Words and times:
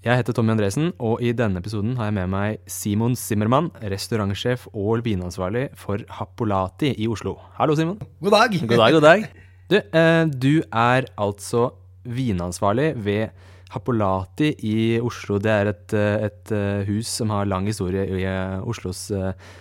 Jeg 0.00 0.16
heter 0.16 0.32
Tommy 0.32 0.54
Andresen, 0.54 0.94
og 0.96 1.20
i 1.20 1.28
denne 1.36 1.60
episoden 1.60 1.92
har 1.98 2.06
jeg 2.08 2.14
med 2.16 2.30
meg 2.32 2.62
Simon 2.72 3.12
Zimmermann, 3.20 3.66
restaurantsjef 3.92 4.62
og 4.72 5.02
vinansvarlig 5.04 5.66
for 5.76 6.00
Happolati 6.16 6.94
i 7.04 7.08
Oslo. 7.12 7.34
Hallo, 7.58 7.76
Simon. 7.76 7.98
God 8.24 8.32
dag. 8.32 8.56
God 8.62 8.80
dag, 8.80 8.94
god 8.96 9.04
dag. 9.04 9.26
Du, 9.68 9.76
eh, 9.76 10.22
du 10.32 10.62
er 10.72 11.04
altså 11.20 11.66
vinansvarlig 12.08 12.94
ved 12.96 13.28
Happolati 13.74 14.54
i 14.64 14.78
Oslo. 15.04 15.36
Det 15.38 15.52
er 15.52 15.68
et, 15.74 15.92
eh, 15.92 16.24
et 16.30 16.54
eh, 16.56 16.80
hus 16.88 17.12
som 17.20 17.28
har 17.36 17.44
lang 17.52 17.68
historie 17.68 18.08
i 18.08 18.24
eh, 18.24 18.56
Oslos 18.64 19.10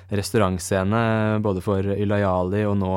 restaurantscene, 0.10 1.44
både 1.44 1.62
for 1.62 1.84
Ilayali 1.84 2.64
og 2.64 2.80
nå 2.80 2.96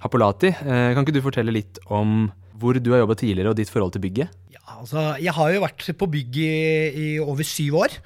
Happolati. 0.00 0.54
Eh, 0.56 0.94
Kan 0.96 1.04
ikke 1.04 1.20
du 1.20 1.24
fortelle 1.28 1.52
litt 1.52 1.84
om 1.92 2.30
hvor 2.58 2.78
du 2.78 2.92
har 2.92 3.02
jobba 3.02 3.16
tidligere, 3.18 3.52
og 3.52 3.58
ditt 3.58 3.70
forhold 3.72 3.94
til 3.94 4.04
bygget? 4.04 4.38
Ja, 4.54 4.62
altså, 4.80 5.04
jeg 5.22 5.34
har 5.36 5.52
jo 5.54 5.64
vært 5.64 5.84
på 5.98 6.10
bygget 6.10 6.48
i, 6.48 7.04
i 7.04 7.10
over 7.22 7.46
syv 7.46 7.82
år. 7.84 7.98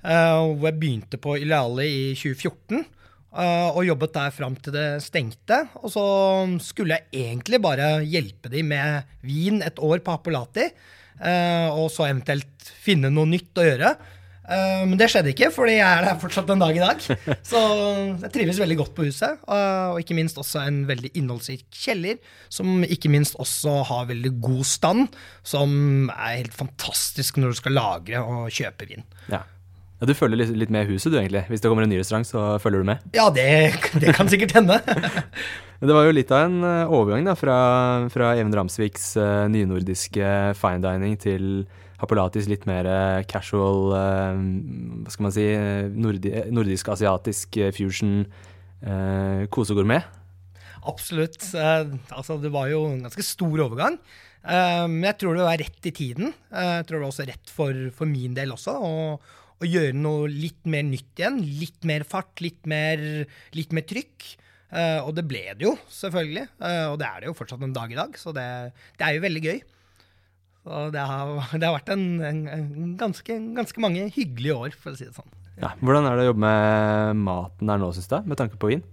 Uh, 0.00 0.56
hvor 0.56 0.70
jeg 0.70 0.80
begynte 0.80 1.20
på 1.20 1.36
Ileali 1.42 1.86
i 1.86 2.04
2014. 2.16 2.84
Uh, 3.30 3.68
og 3.76 3.84
jobbet 3.86 4.14
der 4.16 4.32
fram 4.34 4.56
til 4.58 4.74
det 4.74 4.86
stengte. 5.04 5.60
Og 5.84 5.92
så 5.94 6.04
skulle 6.64 6.96
jeg 6.96 7.26
egentlig 7.26 7.60
bare 7.62 8.00
hjelpe 8.02 8.50
dem 8.52 8.72
med 8.72 9.12
vin 9.26 9.60
et 9.62 9.78
år 9.78 10.02
på 10.02 10.16
Apolati. 10.16 10.70
Uh, 11.20 11.68
og 11.76 11.90
så 11.92 12.08
eventuelt 12.08 12.72
finne 12.80 13.12
noe 13.12 13.28
nytt 13.28 13.60
å 13.60 13.66
gjøre. 13.66 13.92
Eh, 14.50 14.82
men 14.88 14.98
det 14.98 15.06
skjedde 15.12 15.30
ikke, 15.30 15.50
fordi 15.54 15.76
jeg 15.76 15.86
er 15.86 16.06
der 16.06 16.18
fortsatt 16.20 16.50
en 16.50 16.62
dag 16.62 16.74
i 16.74 16.82
dag. 16.82 17.04
Så 17.50 17.60
jeg 18.24 18.32
trives 18.34 18.58
veldig 18.60 18.80
godt 18.82 18.96
på 18.96 19.06
huset. 19.06 19.38
eh, 19.46 19.86
og 19.92 20.00
ikke 20.02 20.16
minst 20.18 20.40
også 20.40 20.64
en 20.64 20.82
veldig 20.88 21.12
innholdsrik 21.14 21.64
kjeller, 21.70 22.18
som 22.50 22.82
ikke 22.82 23.12
minst 23.12 23.38
også 23.40 23.80
har 23.90 24.10
veldig 24.10 24.34
god 24.42 24.66
stand. 24.66 25.16
Som 25.46 26.10
er 26.16 26.40
helt 26.40 26.56
fantastisk 26.56 27.38
når 27.38 27.54
du 27.54 27.62
skal 27.62 27.78
lagre 27.78 28.26
og 28.26 28.50
kjøpe 28.54 28.90
vin. 28.90 29.06
Ja. 29.30 29.44
ja 30.00 30.10
du 30.10 30.16
følger 30.18 30.42
litt, 30.42 30.54
litt 30.58 30.74
med 30.74 30.90
huset, 30.90 31.12
du, 31.12 31.20
egentlig. 31.20 31.46
Hvis 31.50 31.62
det 31.62 31.70
kommer 31.70 31.86
en 31.86 31.92
ny 31.92 32.00
restaurant, 32.02 32.26
så 32.26 32.56
følger 32.62 32.82
du 32.82 32.90
med. 32.90 33.10
Ja, 33.14 33.30
det, 33.34 33.50
det 34.02 34.16
kan 34.18 34.30
sikkert 34.30 34.58
hende. 34.58 34.80
Det 35.80 35.94
var 35.96 36.04
jo 36.04 36.12
litt 36.12 36.28
av 36.28 36.42
en 36.44 36.58
eh, 36.60 36.90
overgang 36.92 37.24
da, 37.24 37.32
fra, 37.40 37.54
fra 38.12 38.34
Even 38.36 38.52
Ramsviks 38.52 39.14
nynordiske 39.48 40.32
fine 40.60 40.82
dining 40.84 41.14
til 41.16 41.46
Happolatis 42.00 42.48
litt 42.48 42.64
mer 42.68 42.86
eh, 42.88 43.22
casual, 43.28 43.90
eh, 43.92 44.38
hva 45.04 45.12
skal 45.12 45.26
man 45.26 45.34
si, 45.34 45.44
eh, 45.52 45.90
nordi 45.92 46.32
nordisk-asiatisk 46.48 47.58
eh, 47.60 47.72
fusion, 47.76 48.24
eh, 48.80 49.44
kosegourmet. 49.52 50.16
Absolutt. 50.88 51.44
Altså, 51.52 52.38
det 52.40 52.48
var 52.54 52.70
jo 52.72 52.86
en 52.88 53.02
ganske 53.04 53.24
stor 53.26 53.66
overgang. 53.66 53.98
Men 54.40 55.02
jeg 55.04 55.18
tror 55.20 55.36
det 55.36 55.44
var 55.44 55.58
rett 55.60 55.88
i 55.90 55.92
tiden. 55.92 56.30
Jeg 56.48 56.86
tror 56.88 56.96
det 56.96 57.02
var 57.02 57.10
også 57.10 57.26
rett 57.28 57.50
for, 57.52 57.80
for 57.92 58.08
min 58.08 58.32
del 58.32 58.54
også. 58.54 58.72
Å, 58.80 59.66
gjøre 59.68 59.92
noe 59.92 60.30
litt 60.32 60.64
mer 60.64 60.86
nytt 60.88 61.20
igjen. 61.20 61.36
Litt 61.60 61.84
mer 61.84 62.06
fart, 62.08 62.40
litt 62.40 62.64
mer, 62.64 63.02
litt 63.52 63.76
mer 63.76 63.84
trykk. 63.84 64.30
Og 65.04 65.12
det 65.18 65.26
ble 65.28 65.42
det 65.52 65.68
jo, 65.68 65.74
selvfølgelig. 65.92 66.46
Og 66.88 66.96
det 67.04 67.10
er 67.10 67.20
det 67.20 67.28
jo 67.28 67.36
fortsatt 67.36 67.68
en 67.68 67.76
dag 67.76 67.92
i 67.92 68.00
dag, 68.00 68.16
så 68.16 68.32
det, 68.32 68.48
det 68.96 69.04
er 69.04 69.18
jo 69.18 69.26
veldig 69.26 69.44
gøy. 69.50 69.60
Det 70.94 71.04
har, 71.10 71.34
det 71.58 71.66
har 71.66 71.76
vært 71.76 71.92
en, 71.96 72.06
en, 72.26 72.40
en 72.54 72.94
ganske, 73.00 73.36
ganske 73.56 73.82
mange 73.82 74.08
hyggelige 74.14 74.56
år, 74.56 74.78
for 74.78 74.94
å 74.94 74.98
si 75.00 75.08
det 75.08 75.16
sånn. 75.16 75.36
Ja. 75.60 75.74
Hvordan 75.82 76.08
er 76.08 76.16
det 76.16 76.24
å 76.24 76.30
jobbe 76.30 76.46
med 76.46 77.20
maten 77.26 77.72
der 77.72 77.80
nå, 77.82 77.90
syns 77.96 78.08
du, 78.08 78.16
med 78.30 78.40
tanke 78.40 78.60
på 78.60 78.70
vin? 78.72 78.84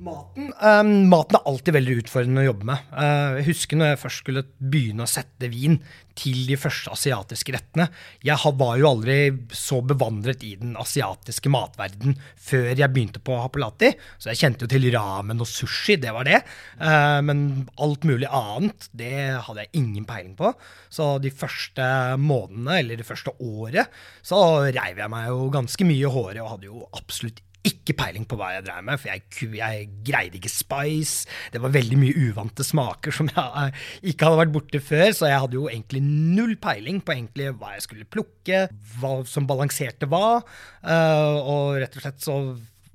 Maten, 0.00 0.46
um, 0.64 0.90
maten 1.12 1.36
er 1.36 1.48
alltid 1.50 1.74
veldig 1.76 1.94
utfordrende 2.00 2.40
å 2.40 2.46
jobbe 2.46 2.66
med. 2.70 2.84
Uh, 2.94 3.34
jeg 3.36 3.50
husker 3.50 3.76
når 3.76 3.90
jeg 3.90 3.98
først 4.00 4.22
skulle 4.22 4.42
begynne 4.56 5.04
å 5.04 5.10
sette 5.10 5.50
vin 5.52 5.76
til 6.16 6.38
de 6.48 6.56
første 6.56 6.94
asiatiske 6.94 7.52
rettene. 7.52 7.86
Jeg 8.24 8.52
var 8.56 8.78
jo 8.80 8.88
aldri 8.88 9.18
så 9.52 9.82
bevandret 9.84 10.40
i 10.48 10.54
den 10.60 10.72
asiatiske 10.80 11.52
matverden 11.52 12.16
før 12.40 12.70
jeg 12.70 12.88
begynte 12.94 13.20
på 13.24 13.36
Happolati. 13.42 13.90
Så 14.16 14.32
jeg 14.32 14.40
kjente 14.40 14.64
jo 14.64 14.72
til 14.72 14.88
ramen 14.94 15.44
og 15.44 15.50
sushi, 15.50 15.98
det 16.00 16.16
var 16.16 16.28
det. 16.30 16.40
Uh, 16.80 17.20
men 17.26 17.44
alt 17.76 18.08
mulig 18.08 18.30
annet, 18.32 18.88
det 18.96 19.12
hadde 19.44 19.66
jeg 19.66 19.82
ingen 19.82 20.08
peiling 20.08 20.32
på. 20.40 20.54
Så 20.88 21.12
de 21.20 21.34
første 21.34 21.92
månedene, 22.16 22.80
eller 22.80 23.04
det 23.04 23.08
første 23.08 23.36
året, 23.36 23.92
så 24.24 24.40
reiv 24.64 25.04
jeg 25.04 25.12
meg 25.12 25.28
jo 25.28 25.52
ganske 25.60 25.92
mye 25.92 26.08
i 26.08 26.16
håret 26.16 26.40
og 26.40 26.52
hadde 26.54 26.72
jo 26.72 26.88
absolutt 26.96 27.44
ikke 27.66 27.94
peiling 27.98 28.24
på 28.28 28.38
hva 28.40 28.54
jeg 28.54 28.64
dreiv 28.64 28.86
med, 28.88 29.00
for 29.00 29.10
jeg, 29.10 29.24
jeg 29.58 29.88
greide 30.06 30.38
ikke 30.38 30.52
spice. 30.52 31.28
Det 31.52 31.60
var 31.60 31.74
veldig 31.74 31.98
mye 32.00 32.24
uvante 32.30 32.64
smaker 32.64 33.14
som 33.14 33.28
jeg 33.28 33.66
eh, 33.66 33.84
ikke 34.12 34.28
hadde 34.28 34.40
vært 34.40 34.54
borte 34.54 34.80
før, 34.84 35.06
så 35.16 35.28
jeg 35.28 35.42
hadde 35.44 35.58
jo 35.58 35.66
egentlig 35.68 36.02
null 36.06 36.56
peiling 36.62 37.02
på 37.04 37.16
egentlig 37.16 37.50
hva 37.60 37.74
jeg 37.76 37.84
skulle 37.84 38.08
plukke, 38.08 38.64
hva 39.00 39.14
som 39.28 39.48
balanserte 39.50 40.08
hva. 40.10 40.40
eh, 40.84 41.38
og 41.40 41.80
rett 41.82 42.00
og 42.00 42.06
slett 42.06 42.24
så 42.24 42.40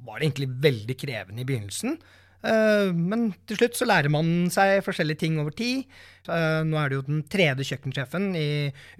var 0.05 0.19
det 0.19 0.29
egentlig 0.29 0.51
veldig 0.65 0.97
krevende 1.01 1.43
i 1.43 1.49
begynnelsen. 1.49 1.97
Eh, 2.45 2.91
men 2.93 3.29
til 3.49 3.59
slutt 3.59 3.77
så 3.77 3.87
lærer 3.89 4.11
man 4.13 4.49
seg 4.53 4.83
forskjellige 4.85 5.23
ting 5.23 5.39
over 5.41 5.55
tid. 5.55 5.85
Eh, 6.25 6.61
nå 6.65 6.77
er 6.79 6.91
det 6.91 6.99
jo 6.99 7.05
den 7.07 7.23
tredje 7.31 7.67
kjøkkensjefen 7.71 8.31
i, 8.37 8.49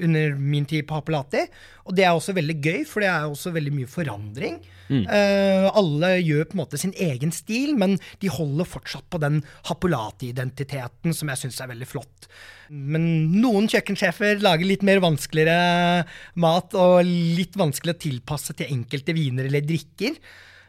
under 0.06 0.38
min 0.40 0.66
tid 0.70 0.88
på 0.90 0.98
Happolati. 0.98 1.46
Og 1.86 1.98
det 1.98 2.08
er 2.08 2.16
også 2.16 2.36
veldig 2.38 2.58
gøy, 2.58 2.80
for 2.90 3.06
det 3.06 3.12
er 3.12 3.28
også 3.30 3.54
veldig 3.56 3.76
mye 3.76 3.92
forandring. 3.92 4.64
Mm. 4.86 5.08
alle 5.10 6.10
gjør 6.22 6.44
på 6.46 6.54
en 6.54 6.60
måte 6.60 6.78
sin 6.78 6.92
egen 7.02 7.32
stil, 7.34 7.72
men 7.74 7.96
de 8.22 8.30
holder 8.30 8.68
fortsatt 8.70 9.08
på 9.10 9.18
den 9.18 9.40
Happolati-identiteten 9.66 11.16
som 11.18 11.32
jeg 11.32 11.42
syns 11.42 11.58
er 11.64 11.72
veldig 11.72 11.88
flott. 11.90 12.28
Men 12.70 13.08
noen 13.34 13.66
kjøkkensjefer 13.72 14.44
lager 14.46 14.70
litt 14.70 14.86
mer 14.86 15.02
vanskeligere 15.02 16.06
mat, 16.38 16.78
og 16.78 17.02
litt 17.02 17.58
vanskelig 17.58 17.96
å 17.96 18.04
tilpasse 18.06 18.54
til 18.60 18.78
enkelte 18.78 19.18
viner 19.18 19.50
eller 19.50 19.66
drikker. 19.66 20.22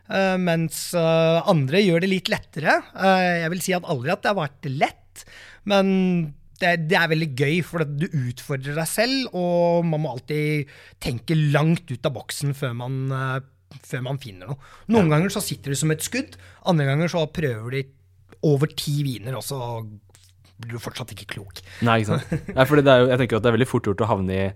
Eh, 0.06 0.36
mens 0.38 0.90
eh, 0.94 1.48
andre 1.50 1.82
gjør 1.82 2.04
det 2.04 2.10
litt 2.12 2.30
lettere. 2.32 2.78
Eh, 2.94 3.42
jeg 3.42 3.52
vil 3.54 3.64
si 3.64 3.74
at 3.76 3.88
aldri 3.90 4.14
at 4.14 4.22
det 4.22 4.32
har 4.32 4.38
vært 4.38 4.70
lett, 4.70 5.24
men 5.66 5.90
det, 6.60 6.72
det 6.90 6.98
er 6.98 7.10
veldig 7.12 7.30
gøy, 7.36 7.58
for 7.66 7.84
du 7.84 8.06
utfordrer 8.06 8.78
deg 8.78 8.88
selv, 8.88 9.34
og 9.36 9.84
man 9.88 10.04
må 10.04 10.14
alltid 10.14 10.70
tenke 11.02 11.36
langt 11.36 11.90
ut 11.90 12.08
av 12.08 12.14
boksen 12.16 12.56
før 12.56 12.72
man, 12.78 12.96
før 13.84 14.06
man 14.06 14.20
finner 14.22 14.54
noe. 14.54 14.72
Noen 14.94 15.12
ganger 15.12 15.34
så 15.34 15.44
sitter 15.44 15.74
det 15.74 15.80
som 15.82 15.92
et 15.92 16.04
skudd, 16.06 16.38
andre 16.70 16.88
ganger 16.88 17.12
så 17.12 17.26
prøver 17.28 17.76
de 17.76 17.84
over 18.46 18.72
ti 18.72 19.02
viner, 19.04 19.36
og 19.36 19.44
så 19.44 19.58
blir 20.56 20.78
du 20.78 20.80
fortsatt 20.80 21.12
ikke 21.12 21.28
klok. 21.34 21.60
Nei, 21.84 22.00
ikke 22.00 22.14
sant. 22.14 22.30
Nei, 22.56 22.64
er 22.64 23.02
jo, 23.02 23.10
jeg 23.10 23.20
tenker 23.20 23.38
at 23.38 23.44
det 23.44 23.50
er 23.50 23.56
veldig 23.58 23.68
fort 23.68 23.90
gjort 23.90 24.04
å 24.06 24.10
havne 24.14 24.38
i 24.38 24.46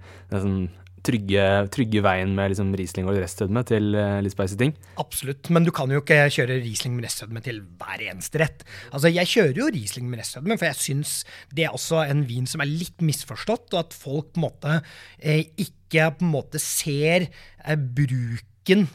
trygge, 1.07 1.45
trygge 1.75 2.03
veien 2.05 2.33
med 2.37 2.53
liksom 2.53 2.73
Riesling 2.79 3.09
og 3.11 3.19
restødme 3.21 3.63
til 3.69 3.95
eh, 3.99 4.19
litt 4.25 4.35
spicy 4.35 4.59
ting. 4.61 4.75
Absolutt, 5.03 5.51
men 5.55 5.67
du 5.67 5.73
kan 5.75 5.93
jo 5.93 6.03
ikke 6.03 6.23
kjøre 6.37 6.61
Riesling 6.61 6.97
med 6.97 7.09
restødme 7.09 7.43
til 7.45 7.63
hver 7.81 8.05
eneste 8.11 8.43
rett. 8.43 8.65
Altså, 8.93 9.13
Jeg 9.13 9.31
kjører 9.33 9.63
jo 9.63 9.71
Riesling 9.75 10.09
med 10.11 10.23
restødme, 10.23 10.59
for 10.61 10.71
jeg 10.71 10.81
syns 10.81 11.15
det 11.55 11.67
er 11.67 11.77
også 11.77 12.05
en 12.07 12.25
vin 12.29 12.49
som 12.51 12.65
er 12.65 12.71
litt 12.71 13.05
misforstått, 13.05 13.73
og 13.75 13.83
at 13.85 13.97
folk 13.97 14.33
på 14.35 14.43
en 14.43 14.47
måte 14.49 14.79
eh, 15.19 15.45
ikke 15.59 16.11
på 16.19 16.27
en 16.27 16.35
måte 16.37 16.63
ser 16.63 17.29
eh, 17.29 17.77
bruken 17.77 18.87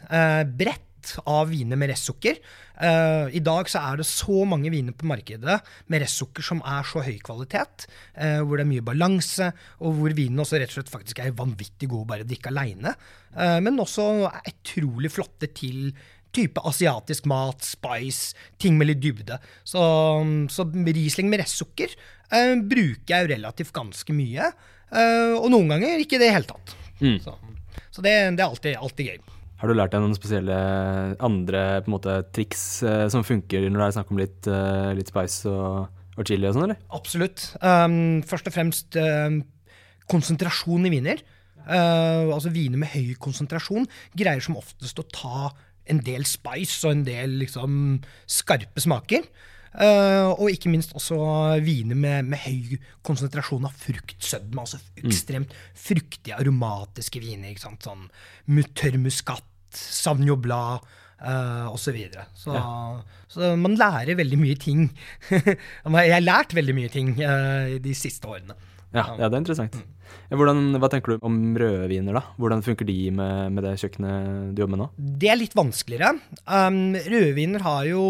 bredt 0.55 0.83
av 1.29 1.51
viner 1.51 1.79
med 1.79 1.91
restsukker. 1.91 2.39
Uh, 2.75 3.31
I 3.31 3.41
dag 3.43 3.69
så 3.71 3.83
er 3.91 4.01
det 4.01 4.07
så 4.09 4.43
mange 4.49 4.71
viner 4.73 4.95
på 4.95 5.07
markedet 5.07 5.59
med 5.91 6.03
restsukker 6.03 6.43
som 6.43 6.63
er 6.67 6.87
så 6.87 7.03
høy 7.05 7.19
kvalitet, 7.23 7.87
uh, 8.17 8.41
hvor 8.41 8.57
det 8.57 8.65
er 8.65 8.71
mye 8.73 8.87
balanse, 8.87 9.51
og 9.79 9.99
hvor 9.99 10.17
vinen 10.17 10.43
også 10.43 10.59
rett 10.59 10.73
og 10.73 10.79
slett 10.79 10.95
faktisk 10.95 11.23
er 11.23 11.37
vanvittig 11.37 11.91
god 11.91 12.09
bare 12.11 12.27
å 12.27 12.29
drikke 12.29 12.51
aleine, 12.53 12.95
men 13.35 13.81
også 13.83 14.03
er 14.29 14.45
utrolig 14.47 15.09
flotte 15.11 15.49
til 15.51 15.89
type 16.35 16.63
asiatisk 16.67 17.27
mat, 17.29 17.63
spice, 17.65 18.35
ting 18.61 18.79
med 18.79 18.89
litt 18.91 19.01
dybde. 19.03 19.39
Så, 19.67 19.81
så 20.51 20.67
Riesling 20.73 21.31
med 21.31 21.43
restsukker 21.43 21.91
eh, 21.95 22.55
bruker 22.59 23.13
jeg 23.13 23.25
jo 23.25 23.31
relativt 23.35 23.75
ganske 23.75 24.15
mye, 24.15 24.49
eh, 24.91 25.35
og 25.37 25.49
noen 25.53 25.75
ganger 25.75 26.03
ikke 26.03 26.19
i 26.19 26.25
det 26.25 26.33
hele 26.35 26.49
tatt. 26.49 26.75
Mm. 26.99 27.17
Så, 27.23 27.37
så 27.89 28.03
det, 28.05 28.15
det 28.37 28.43
er 28.43 28.49
alltid, 28.49 28.77
alltid 28.79 29.13
gøy. 29.13 29.34
Har 29.61 29.71
du 29.71 29.75
lært 29.77 29.93
deg 29.93 30.03
noen 30.03 30.15
spesielle 30.17 30.55
andre 31.23 31.61
måte, 31.91 32.17
triks 32.35 32.83
eh, 32.83 33.05
som 33.11 33.23
funker 33.25 33.67
når 33.69 33.79
det 33.79 33.85
er 33.87 33.95
snakk 33.97 34.11
om 34.11 34.19
litt, 34.19 34.49
eh, 34.51 34.91
litt 34.97 35.11
spice 35.11 35.51
og, 35.51 36.01
og 36.15 36.27
chili 36.27 36.49
og 36.49 36.57
sånn, 36.57 36.67
eller? 36.67 36.81
Absolutt. 36.97 37.45
Um, 37.63 38.19
først 38.27 38.51
og 38.51 38.55
fremst 38.55 38.99
um, 38.99 39.39
konsentrasjon 40.11 40.89
i 40.89 40.93
viner. 40.97 41.23
Uh, 41.65 42.35
altså 42.35 42.51
viner 42.53 42.83
med 42.83 42.91
høy 42.91 43.15
konsentrasjon, 43.21 43.87
greier 44.13 44.43
som 44.43 44.59
oftest 44.59 44.99
å 45.01 45.07
ta 45.09 45.49
en 45.89 46.01
del 46.03 46.25
spice 46.27 46.83
og 46.85 46.97
en 46.97 47.05
del 47.07 47.39
liksom 47.41 47.99
skarpe 48.29 48.83
smaker. 48.83 49.25
Eh, 49.75 50.27
og 50.31 50.51
ikke 50.53 50.71
minst 50.71 50.93
også 50.95 51.17
viner 51.63 51.97
med, 51.99 52.29
med 52.31 52.39
høy 52.45 52.77
konsentrasjon 53.05 53.67
av 53.67 53.75
fruktsødme. 53.79 54.63
Altså 54.63 54.79
ekstremt 55.03 55.55
fruktige, 55.73 56.37
aromatiske 56.37 57.21
viner. 57.23 57.51
ikke 57.51 57.65
sant? 57.65 57.87
Sånn 57.87 58.07
tørr 58.77 58.99
muskat, 59.01 59.49
sauvignon 59.75 60.39
blanc 60.41 60.85
uh, 61.19 61.67
osv. 61.71 61.89
Så, 61.89 61.95
videre. 61.95 62.27
så, 62.39 62.61
så 63.31 63.55
man 63.59 63.77
lærer 63.79 64.17
veldig 64.19 64.39
mye 64.39 64.59
ting. 64.59 64.87
Jeg 65.31 66.15
har 66.15 66.23
lært 66.23 66.55
veldig 66.55 66.77
mye 66.77 66.93
ting 66.93 67.15
uh, 67.19 67.75
de 67.81 67.97
siste 67.97 68.29
årene. 68.31 68.55
Ja, 68.95 69.05
ja, 69.19 69.27
det 69.27 69.35
er 69.35 69.43
interessant. 69.43 69.77
Hvordan, 70.31 70.77
hva 70.81 70.89
tenker 70.89 71.15
du 71.15 71.25
om 71.27 71.37
røde 71.59 71.89
viner, 71.91 72.17
da? 72.17 72.23
Hvordan 72.41 72.63
funker 72.65 72.87
de 72.87 72.97
med, 73.13 73.53
med 73.53 73.65
det 73.67 73.75
kjøkkenet 73.81 74.55
du 74.55 74.63
jobber 74.63 74.73
med 74.75 74.81
nå? 74.81 74.89
Det 75.21 75.31
er 75.31 75.39
litt 75.39 75.55
vanskeligere. 75.57 76.15
Um, 76.47 76.95
rødviner 76.95 77.65
har 77.65 77.85
jo 77.89 78.05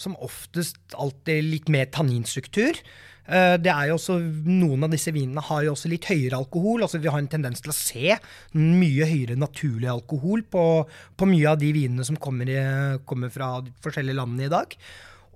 som 0.00 0.16
oftest 0.24 0.96
alltid 0.98 1.44
litt 1.46 1.70
mer 1.72 1.90
tanninstruktur. 1.94 2.80
Uh, 3.24 3.54
det 3.60 3.70
er 3.72 3.88
jo 3.88 3.98
også, 3.98 4.18
Noen 4.48 4.84
av 4.84 4.92
disse 4.92 5.14
vinene 5.14 5.44
har 5.46 5.64
jo 5.64 5.76
også 5.76 5.92
litt 5.92 6.08
høyere 6.10 6.40
alkohol. 6.40 6.84
altså 6.86 7.00
Vi 7.02 7.12
har 7.12 7.22
en 7.22 7.30
tendens 7.30 7.62
til 7.64 7.72
å 7.72 7.78
se 7.78 8.18
mye 8.58 9.08
høyere 9.10 9.38
naturlig 9.38 9.90
alkohol 9.92 10.44
på, 10.50 10.66
på 10.90 11.30
mye 11.30 11.54
av 11.54 11.60
de 11.62 11.72
vinene 11.76 12.06
som 12.06 12.18
kommer, 12.20 12.50
i, 12.50 12.60
kommer 13.08 13.32
fra 13.34 13.56
forskjellige 13.84 14.22
landene 14.22 14.48
i 14.48 14.54
dag. 14.54 14.78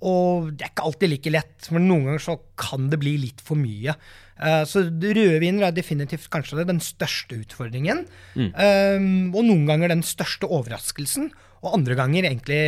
Og 0.07 0.53
det 0.53 0.67
er 0.67 0.73
ikke 0.73 0.87
alltid 0.89 1.13
like 1.13 1.35
lett, 1.35 1.69
men 1.75 1.89
noen 1.89 2.09
ganger 2.09 2.25
så 2.25 2.39
kan 2.61 2.89
det 2.93 3.01
bli 3.03 3.17
litt 3.27 3.43
for 3.45 3.59
mye. 3.59 3.97
Så 4.39 4.85
så 4.85 4.85
rødviner 4.87 5.65
er 5.67 5.75
definitivt 5.75 6.29
kanskje 6.31 6.63
den 6.63 6.79
største 6.79 7.41
utfordringen. 7.41 8.05
Um, 8.39 9.33
og 9.35 9.41
noen 9.43 9.65
ganger 9.67 9.91
den 9.91 10.05
største 10.07 10.47
overraskelsen, 10.47 11.33
og 11.59 11.75
andre 11.75 11.97
ganger 11.99 12.29
egentlig 12.29 12.61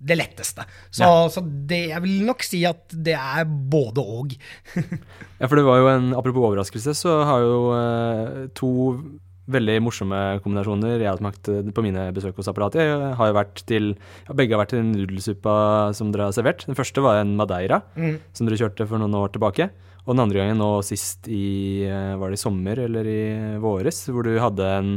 det 0.00 0.16
letteste. 0.16 0.64
Så, 0.88 1.06
så 1.32 1.42
det, 1.44 1.82
jeg 1.92 2.02
vil 2.04 2.22
nok 2.24 2.44
si 2.46 2.62
at 2.68 2.92
det 2.92 3.16
er 3.18 3.44
både 3.44 4.04
og. 4.04 4.36
Ja, 5.40 5.48
for 5.48 5.56
det 5.56 5.64
var 5.64 5.80
jo 5.80 5.88
en 5.88 6.10
Apropos 6.16 6.44
overraskelse, 6.50 6.94
så 6.96 7.20
har 7.28 7.44
jo 7.44 7.60
eh, 7.76 8.40
to 8.56 8.70
veldig 9.52 9.76
morsomme 9.84 10.18
kombinasjoner 10.44 10.96
jeg 10.98 11.10
har 11.10 11.20
smakt 11.20 11.50
eh, 11.52 11.70
på 11.74 11.84
mine 11.84 12.08
besøk 12.16 12.38
hos 12.40 12.48
apparatet. 12.50 12.82
Jeg 12.86 13.14
har 13.18 13.30
jo 13.30 13.36
vært 13.36 13.62
til, 13.68 13.92
ja, 14.26 14.36
begge 14.36 14.56
har 14.56 14.62
vært 14.64 14.74
til 14.76 14.84
nudelsuppa 14.86 15.54
som 15.96 16.10
dere 16.14 16.28
har 16.30 16.36
servert. 16.36 16.66
Den 16.68 16.78
første 16.78 17.04
var 17.04 17.20
en 17.20 17.36
madeira, 17.38 17.82
som 18.36 18.48
dere 18.48 18.60
kjørte 18.60 18.86
for 18.90 19.02
noen 19.02 19.16
år 19.20 19.32
tilbake. 19.34 19.70
Og 20.06 20.14
den 20.14 20.22
andre 20.24 20.40
gangen 20.40 20.60
nå 20.60 20.68
sist 20.86 21.28
i 21.30 21.84
eh, 21.84 22.14
Var 22.18 22.32
det 22.32 22.38
i 22.38 22.40
sommer 22.40 22.78
eller 22.86 23.08
i 23.10 23.22
våres, 23.60 23.98
hvor 24.08 24.24
du 24.26 24.32
hadde 24.40 24.68
en 24.78 24.94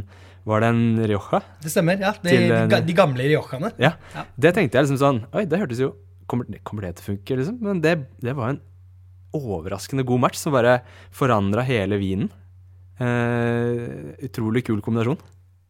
Var 0.48 0.64
det 0.64 0.70
en 0.72 0.86
rioja? 1.12 1.42
Det 1.64 1.72
stemmer, 1.74 2.00
ja. 2.00 2.14
De, 2.24 2.30
Til, 2.32 2.48
de, 2.48 2.62
eh, 2.78 2.86
de 2.88 2.96
gamle 2.96 3.28
riojaene. 3.28 3.74
Ja. 3.84 3.94
Ja. 4.16 4.24
Det 4.40 4.54
tenkte 4.56 4.80
jeg 4.80 4.88
liksom 4.88 5.02
sånn 5.02 5.20
Oi, 5.36 5.44
det 5.50 5.60
hørtes 5.60 5.84
jo 5.84 5.92
Kommer, 6.32 6.48
kommer 6.64 6.88
det 6.88 6.96
til 6.98 7.04
å 7.04 7.10
funke, 7.12 7.36
liksom? 7.36 7.58
Men 7.62 7.82
det, 7.84 7.98
det 8.24 8.32
var 8.38 8.54
en 8.54 8.62
overraskende 9.36 10.06
god 10.08 10.22
match 10.24 10.38
som 10.40 10.54
bare 10.56 10.78
forandra 11.14 11.66
hele 11.68 11.98
vinen. 12.00 12.30
Eh, 13.02 14.14
utrolig 14.28 14.66
kul 14.68 14.84
kombinasjon. 14.86 15.22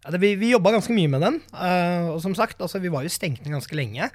Ja, 0.04 0.12
det, 0.12 0.20
vi 0.20 0.34
vi 0.36 0.52
jobba 0.52 0.74
ganske 0.76 0.94
mye 0.96 1.12
med 1.12 1.24
den. 1.24 1.42
eh, 1.56 2.10
og 2.12 2.20
som 2.24 2.36
sagt, 2.36 2.60
altså, 2.62 2.82
vi 2.84 2.92
var 2.92 3.06
jo 3.06 3.14
stengt 3.14 3.44
ned 3.44 3.56
ganske 3.56 3.78
lenge. 3.78 4.12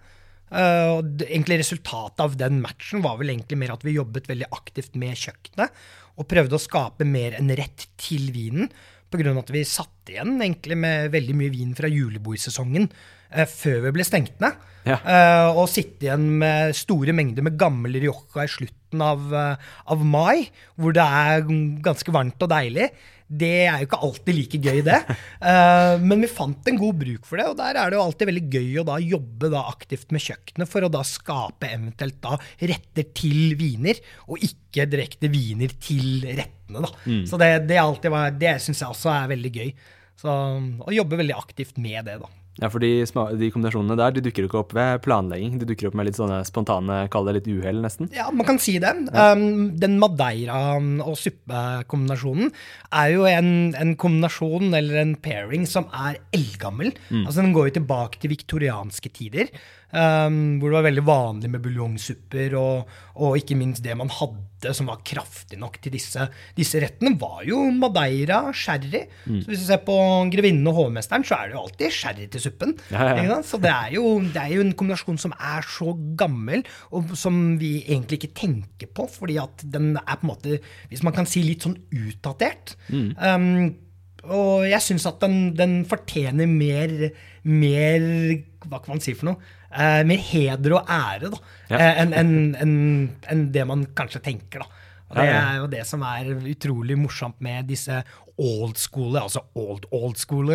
Uh, 0.49 0.97
og 0.97 1.09
det, 1.21 1.27
egentlig 1.29 1.59
Resultatet 1.61 2.23
av 2.25 2.37
den 2.41 2.63
matchen 2.65 3.03
var 3.05 3.19
vel 3.21 3.35
egentlig 3.35 3.59
mer 3.61 3.75
at 3.75 3.83
vi 3.85 3.99
jobbet 3.99 4.31
veldig 4.31 4.47
aktivt 4.57 4.95
med 4.97 5.17
kjøkkenet. 5.21 5.83
Og 6.19 6.29
prøvde 6.29 6.57
å 6.57 6.63
skape 6.63 7.05
mer 7.05 7.37
en 7.39 7.53
rett 7.53 7.89
til 8.01 8.31
vinen. 8.35 8.71
Pga. 9.09 9.33
at 9.41 9.51
vi 9.53 9.63
satt 9.65 10.11
igjen 10.13 10.35
egentlig 10.37 10.77
med 10.77 11.13
veldig 11.15 11.35
mye 11.37 11.53
vin 11.53 11.71
fra 11.77 11.89
julebordsesongen 11.89 12.89
uh, 12.89 13.45
før 13.49 13.87
vi 13.87 13.95
ble 13.97 14.09
stengt 14.09 14.41
ned. 14.41 14.57
Ja. 14.89 14.99
Uh, 15.05 15.61
og 15.63 15.69
sitte 15.73 16.09
igjen 16.09 16.27
med 16.41 16.77
store 16.77 17.13
mengder 17.17 17.45
med 17.45 17.57
gammel 17.61 17.97
rioja 18.01 18.45
i 18.45 18.53
slutten 18.53 18.78
av, 18.97 19.29
eh, 19.35 19.71
av 19.93 20.05
mai, 20.05 20.49
hvor 20.79 20.93
det 20.97 21.05
er 21.05 21.43
ganske 21.85 22.13
varmt 22.15 22.41
og 22.43 22.49
deilig. 22.51 22.89
Det 23.29 23.51
er 23.69 23.83
jo 23.83 23.87
ikke 23.91 23.99
alltid 24.07 24.35
like 24.39 24.59
gøy, 24.65 24.79
det. 24.87 25.01
Eh, 25.49 25.99
men 26.01 26.21
vi 26.25 26.31
fant 26.33 26.67
en 26.67 26.79
god 26.81 26.97
bruk 26.99 27.27
for 27.29 27.37
det, 27.39 27.45
og 27.51 27.59
der 27.61 27.77
er 27.77 27.91
det 27.93 27.99
jo 27.99 28.03
alltid 28.07 28.27
veldig 28.31 28.47
gøy 28.51 28.81
å 28.81 28.87
da 28.89 28.97
jobbe 28.99 29.51
da 29.53 29.61
aktivt 29.71 30.11
med 30.17 30.25
kjøkkenet 30.25 30.69
for 30.73 30.83
å 30.83 30.91
da 30.91 31.03
skape 31.07 31.69
eventuelt 31.69 32.17
da 32.25 32.39
retter 32.61 33.07
til 33.15 33.53
viner, 33.61 34.01
og 34.27 34.41
ikke 34.43 34.89
direkte 34.91 35.29
viner 35.31 35.69
til 35.79 36.25
rettene. 36.25 36.83
da. 36.83 36.91
Så 37.29 37.39
det, 37.39 37.53
det, 37.69 37.79
alltid 37.79 38.11
var- 38.11 38.31
det 38.41 38.57
syns 38.65 38.81
jeg 38.83 38.89
også 38.97 39.13
er 39.13 39.29
veldig 39.37 39.53
gøy. 39.61 39.71
Så, 40.19 40.33
å 40.83 40.91
jobbe 40.97 41.21
veldig 41.21 41.37
aktivt 41.39 41.77
med 41.79 42.05
det, 42.09 42.17
da. 42.25 42.27
Ja, 42.59 42.69
for 42.73 42.83
de, 42.83 42.91
de 43.39 43.51
kombinasjonene 43.55 43.97
der 43.99 44.15
de 44.17 44.23
dukker 44.25 44.49
ikke 44.49 44.59
opp 44.61 44.73
ved 44.75 45.03
planlegging. 45.05 45.59
De 45.61 45.69
dukker 45.69 45.91
opp 45.91 45.99
med 45.99 46.09
litt 46.09 46.19
sånne 46.19 46.41
spontane, 46.49 47.05
kall 47.13 47.29
det 47.29 47.37
litt 47.39 47.51
uhell, 47.53 47.79
nesten. 47.85 48.11
Ja, 48.15 48.29
man 48.35 48.49
kan 48.49 48.59
si 48.63 48.77
det. 48.83 48.93
Um, 49.15 49.77
den 49.79 49.99
madeira- 50.03 50.79
og 50.79 51.15
suppekombinasjonen 51.21 52.51
er 52.99 53.13
jo 53.15 53.27
en, 53.31 53.51
en 53.79 53.95
kombinasjon 54.01 54.75
eller 54.75 55.03
en 55.05 55.15
pairing 55.23 55.67
som 55.71 55.87
er 55.95 56.19
eldgammel. 56.35 56.93
Altså 57.25 57.43
Den 57.43 57.55
går 57.57 57.71
jo 57.71 57.77
tilbake 57.79 58.23
til 58.23 58.35
viktorianske 58.35 59.13
tider, 59.15 59.53
um, 59.93 60.59
hvor 60.59 60.71
det 60.71 60.79
var 60.79 60.87
veldig 60.89 61.05
vanlig 61.07 61.51
med 61.53 61.65
buljongsupper, 61.65 62.57
og, 62.59 62.99
og 63.19 63.39
ikke 63.41 63.57
minst 63.59 63.85
det 63.85 63.97
man 63.99 64.13
hadde 64.13 64.49
som 64.75 64.89
var 64.91 65.05
kraftig 65.07 65.59
nok 65.61 65.77
til 65.83 65.93
disse, 65.95 66.25
disse 66.57 66.81
rettene, 66.83 67.13
var 67.21 67.45
jo 67.47 67.61
madeira, 67.71 68.41
sherry. 68.51 69.05
Så 69.45 69.53
hvis 69.53 69.63
du 69.63 69.67
ser 69.69 69.83
på 69.87 69.97
Grevinnen 70.33 70.67
og 70.67 70.81
hovmesteren, 70.81 71.23
så 71.27 71.39
er 71.39 71.49
det 71.49 71.55
jo 71.55 71.63
alltid 71.63 71.95
sherry 71.95 72.27
til 72.33 72.43
suppen. 72.43 72.75
Ja, 72.91 73.13
ja. 73.15 73.39
Så 73.47 73.61
det 73.63 73.71
er, 73.71 73.93
jo, 73.95 74.17
det 74.25 74.43
er 74.43 74.57
jo 74.57 74.65
en 74.67 74.75
kombinasjon 74.79 75.21
som 75.23 75.35
er 75.39 75.67
så 75.67 75.95
gammel, 76.19 76.65
og 76.91 77.15
som 77.19 77.59
vi 77.61 77.77
egentlig 77.85 78.19
ikke 78.19 78.35
tenker 78.43 78.91
på, 78.91 79.07
fordi 79.13 79.39
at 79.43 79.63
den 79.63 79.93
er 80.01 80.17
på 80.19 80.27
en 80.27 80.33
måte, 80.33 80.59
hvis 80.91 81.05
man 81.07 81.15
kan 81.15 81.29
si, 81.29 81.45
litt 81.47 81.67
sånn 81.67 81.79
utdatert. 81.95 82.75
Um, 82.91 83.77
og 84.27 84.67
jeg 84.67 84.83
syns 84.83 85.07
at 85.09 85.23
den, 85.23 85.53
den 85.57 85.81
fortjener 85.89 86.49
mer, 86.51 86.91
mer 87.47 88.03
Hva 88.67 88.81
kan 88.83 88.97
man 88.97 89.01
si 89.01 89.15
for 89.17 89.31
noe? 89.31 89.55
Eh, 89.69 90.03
mer 90.09 90.23
heder 90.31 90.79
og 90.79 90.89
ære 90.89 91.29
da, 91.31 91.39
Ja. 91.69 91.77
eh, 91.77 91.99
enn 92.03 92.15
en, 92.17 92.31
en, 92.57 93.17
en 93.31 93.43
det 93.53 93.67
man 93.69 93.87
kanskje 93.95 94.23
tenker. 94.25 94.61
da. 94.65 94.67
Og 95.11 95.17
Det 95.17 95.25
er 95.29 95.57
jo 95.57 95.67
det 95.73 95.87
som 95.89 96.03
er 96.05 96.25
utrolig 96.51 96.97
morsomt 97.01 97.41
med 97.41 97.67
disse 97.69 98.03
old 98.39 98.77
school, 98.77 99.17
altså 99.17 99.41
old 99.57 99.85
old 99.93 100.17
school 100.17 100.53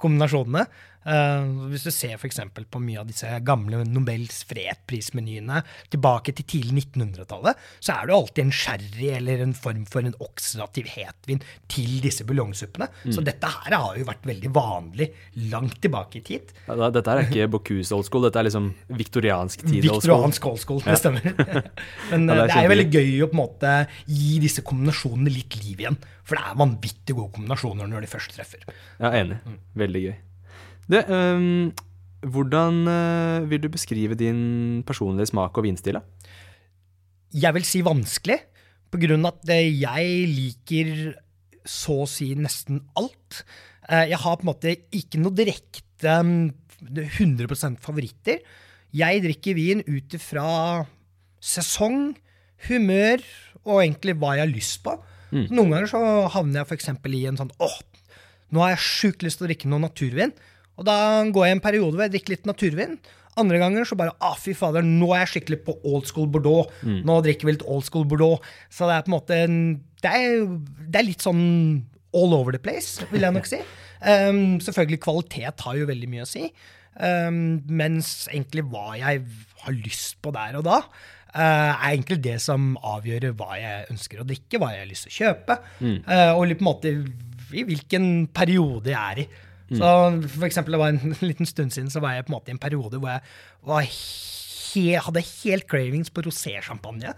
kombinasjonene. 0.00 0.66
Eh, 1.08 1.50
hvis 1.72 1.86
du 1.86 1.92
ser 1.94 2.16
f.eks. 2.18 2.40
på 2.70 2.82
mye 2.82 3.00
av 3.00 3.08
disse 3.08 3.28
gamle 3.46 3.82
Nobels 3.88 4.42
fredsprismenyene 4.50 5.62
tilbake 5.92 6.34
til 6.36 6.48
tidlig 6.54 6.84
1900-tallet, 6.90 7.60
så 7.80 7.96
er 7.96 8.10
det 8.10 8.16
alltid 8.16 8.44
en 8.44 8.54
sherry 8.60 9.10
eller 9.16 9.44
en 9.46 9.56
form 9.56 9.86
for 9.90 10.04
en 10.04 10.16
oksidativ 10.20 10.90
hetvin 10.92 11.42
til 11.72 11.98
disse 12.04 12.26
buljongsuppene. 12.28 12.90
Så 13.08 13.24
dette 13.24 13.48
her 13.50 13.76
har 13.76 13.98
jo 13.98 14.08
vært 14.08 14.28
veldig 14.28 14.52
vanlig 14.54 15.10
langt 15.50 15.80
tilbake 15.82 16.20
i 16.20 16.24
tid. 16.26 16.54
Ja, 16.68 16.90
dette 16.92 17.14
er 17.14 17.24
ikke 17.26 17.48
Bocuse 17.50 17.96
old 17.96 18.06
school, 18.08 18.26
dette 18.28 18.40
er 18.42 18.48
liksom 18.50 18.70
viktoriansk 18.92 19.64
tid 19.64 19.88
old 19.88 20.04
school. 20.04 20.04
Viktoriansk 20.04 20.50
old 20.52 20.62
school, 20.62 20.82
det 20.84 20.98
stemmer. 21.00 21.26
Men 22.12 22.28
Ja, 22.28 22.34
det 22.34 22.40
er 22.40 22.44
eh, 22.44 22.48
det 22.50 22.56
er 22.58 22.66
jo 22.66 22.72
veldig 22.76 22.88
gøy 22.92 23.12
å 23.24 23.30
på 23.30 23.36
en 23.36 23.42
måte 23.42 23.76
gi 24.06 24.40
disse 24.42 24.64
kombinasjonene 24.66 25.32
litt 25.32 25.56
liv 25.62 25.84
igjen. 25.84 26.00
For 26.26 26.38
det 26.38 26.46
er 26.46 26.58
vanvittig 26.60 27.16
gode 27.16 27.32
kombinasjoner 27.38 27.88
når 27.90 28.04
de 28.04 28.10
først 28.10 28.34
treffer. 28.36 28.66
Ja, 29.00 29.14
enig. 29.16 29.40
Veldig 29.78 30.02
gøy. 30.08 30.18
Du, 30.90 30.98
um, 30.98 31.70
hvordan 32.26 32.80
øh, 32.90 33.50
vil 33.50 33.62
du 33.62 33.68
beskrive 33.72 34.16
din 34.18 34.82
personlige 34.86 35.30
smak 35.30 35.56
og 35.56 35.64
vinstil? 35.64 36.00
Jeg 37.32 37.54
vil 37.54 37.64
si 37.64 37.82
vanskelig, 37.86 38.40
på 38.90 38.98
grunn 38.98 39.22
av 39.24 39.36
at 39.38 39.52
eh, 39.54 39.68
jeg 39.80 40.24
liker 40.34 40.90
så 41.62 42.00
å 42.02 42.08
si 42.10 42.32
nesten 42.34 42.82
alt. 42.98 43.44
Eh, 43.86 44.10
Jeg 44.10 44.18
har 44.18 44.36
på 44.40 44.42
en 44.44 44.50
måte 44.50 44.74
ikke 44.90 45.20
noe 45.22 45.36
direkte 45.38 46.16
mm, 46.26 46.50
100 46.90 47.78
favoritter. 47.78 48.42
Jeg 48.90 49.22
drikker 49.22 49.54
vin 49.54 49.84
ut 49.86 50.16
ifra 50.18 50.48
sesong, 51.38 52.16
humør 52.66 53.22
og 53.62 53.84
egentlig 53.84 54.16
hva 54.18 54.34
jeg 54.36 54.44
har 54.48 54.50
lyst 54.50 54.82
på. 54.84 54.96
Noen 55.30 55.70
ganger 55.70 55.86
så 55.86 56.00
havner 56.34 56.64
jeg 56.64 56.66
f.eks. 56.72 56.88
i 57.14 57.26
en 57.30 57.38
sånn 57.38 57.52
åh, 57.62 57.76
nå 58.50 58.64
har 58.64 58.72
jeg 58.74 58.82
sjukt 58.82 59.22
lyst 59.22 59.38
til 59.38 59.46
å 59.46 59.50
drikke 59.52 59.70
noe 59.70 59.84
naturvin. 59.84 60.32
Og 60.80 60.86
da 60.88 60.98
går 61.28 61.46
jeg 61.46 61.58
en 61.58 61.64
periode 61.64 61.92
hvor 61.92 62.06
jeg 62.06 62.14
drikker 62.16 62.34
litt 62.34 62.48
naturvin. 62.48 62.96
Andre 63.38 63.60
ganger 63.62 63.86
så 63.86 63.96
bare 63.98 64.16
ah, 64.24 64.34
fy 64.40 64.54
fader, 64.56 64.84
nå 64.84 65.12
er 65.14 65.22
jeg 65.22 65.34
skikkelig 65.34 65.60
på 65.68 65.76
old 65.86 66.08
school 66.08 66.26
Bordeaux. 66.32 66.72
Nå 67.06 67.20
drikker 67.24 67.46
vi 67.46 67.54
litt 67.54 67.68
old 67.68 67.86
school 67.86 68.08
Bordeaux. 68.08 68.42
Så 68.72 68.88
det 68.88 68.96
er 68.96 69.06
på 69.06 69.12
en 69.12 69.16
måte 69.16 69.38
det, 70.00 70.10
er, 70.10 70.42
det 70.88 71.00
er 71.00 71.06
litt 71.06 71.24
sånn 71.24 71.44
all 72.16 72.34
over 72.34 72.56
the 72.56 72.58
place, 72.58 72.98
vil 73.12 73.22
jeg 73.22 73.36
nok 73.36 73.46
si. 73.48 73.60
Um, 74.00 74.58
selvfølgelig 74.64 75.00
kvalitet 75.04 75.64
har 75.66 75.78
jo 75.78 75.88
veldig 75.90 76.10
mye 76.10 76.26
å 76.26 76.28
si. 76.28 76.48
Um, 77.00 77.60
mens 77.70 78.26
egentlig 78.32 78.64
hva 78.72 78.96
jeg 78.98 79.22
har 79.62 79.76
lyst 79.76 80.18
på 80.24 80.32
der 80.34 80.58
og 80.58 80.66
da, 80.66 80.80
uh, 80.82 81.70
er 81.76 81.92
egentlig 81.92 82.18
det 82.24 82.38
som 82.42 82.72
avgjør 82.82 83.30
hva 83.38 83.60
jeg 83.60 83.86
ønsker 83.94 84.22
å 84.22 84.26
drikke, 84.26 84.58
hva 84.58 84.72
jeg 84.74 84.82
har 84.82 84.90
lyst 84.90 85.06
til 85.06 85.14
å 85.14 85.18
kjøpe. 85.20 85.58
Eh, 85.84 86.32
og 86.34 86.48
litt 86.50 86.58
på 86.60 86.66
en 86.66 86.70
måte 86.72 86.94
i 87.54 87.64
hvilken 87.68 88.10
periode 88.34 88.92
jeg 88.92 88.98
er 88.98 89.22
i. 89.22 89.28
Så 89.78 89.92
for 90.34 90.48
eksempel, 90.48 90.74
det 90.74 90.82
var 90.82 90.94
en 90.94 91.14
liten 91.30 91.48
stund 91.48 91.74
siden 91.74 91.92
så 91.92 92.02
var 92.02 92.16
jeg 92.16 92.26
på 92.26 92.32
en 92.32 92.38
måte 92.38 92.52
i 92.52 92.56
en 92.56 92.62
periode 92.62 92.98
hvor 92.98 93.12
jeg 93.14 93.22
var 93.70 93.86
he 94.70 94.82
hadde 95.02 95.22
helt 95.26 95.66
cravings 95.66 96.12
på 96.14 96.22
rosé-sjampanje. 96.22 97.14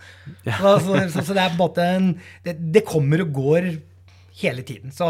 Så, 0.46 0.76
så, 0.86 1.00
så, 1.12 1.24
så 1.28 1.34
det 1.36 1.42
er 1.42 1.50
på 1.52 1.58
en 1.58 1.62
måte 1.62 1.88
en, 1.98 2.06
det, 2.46 2.54
det 2.72 2.84
kommer 2.88 3.24
og 3.24 3.34
går 3.36 3.68
hele 4.40 4.64
tiden. 4.66 4.92
Så 4.94 5.06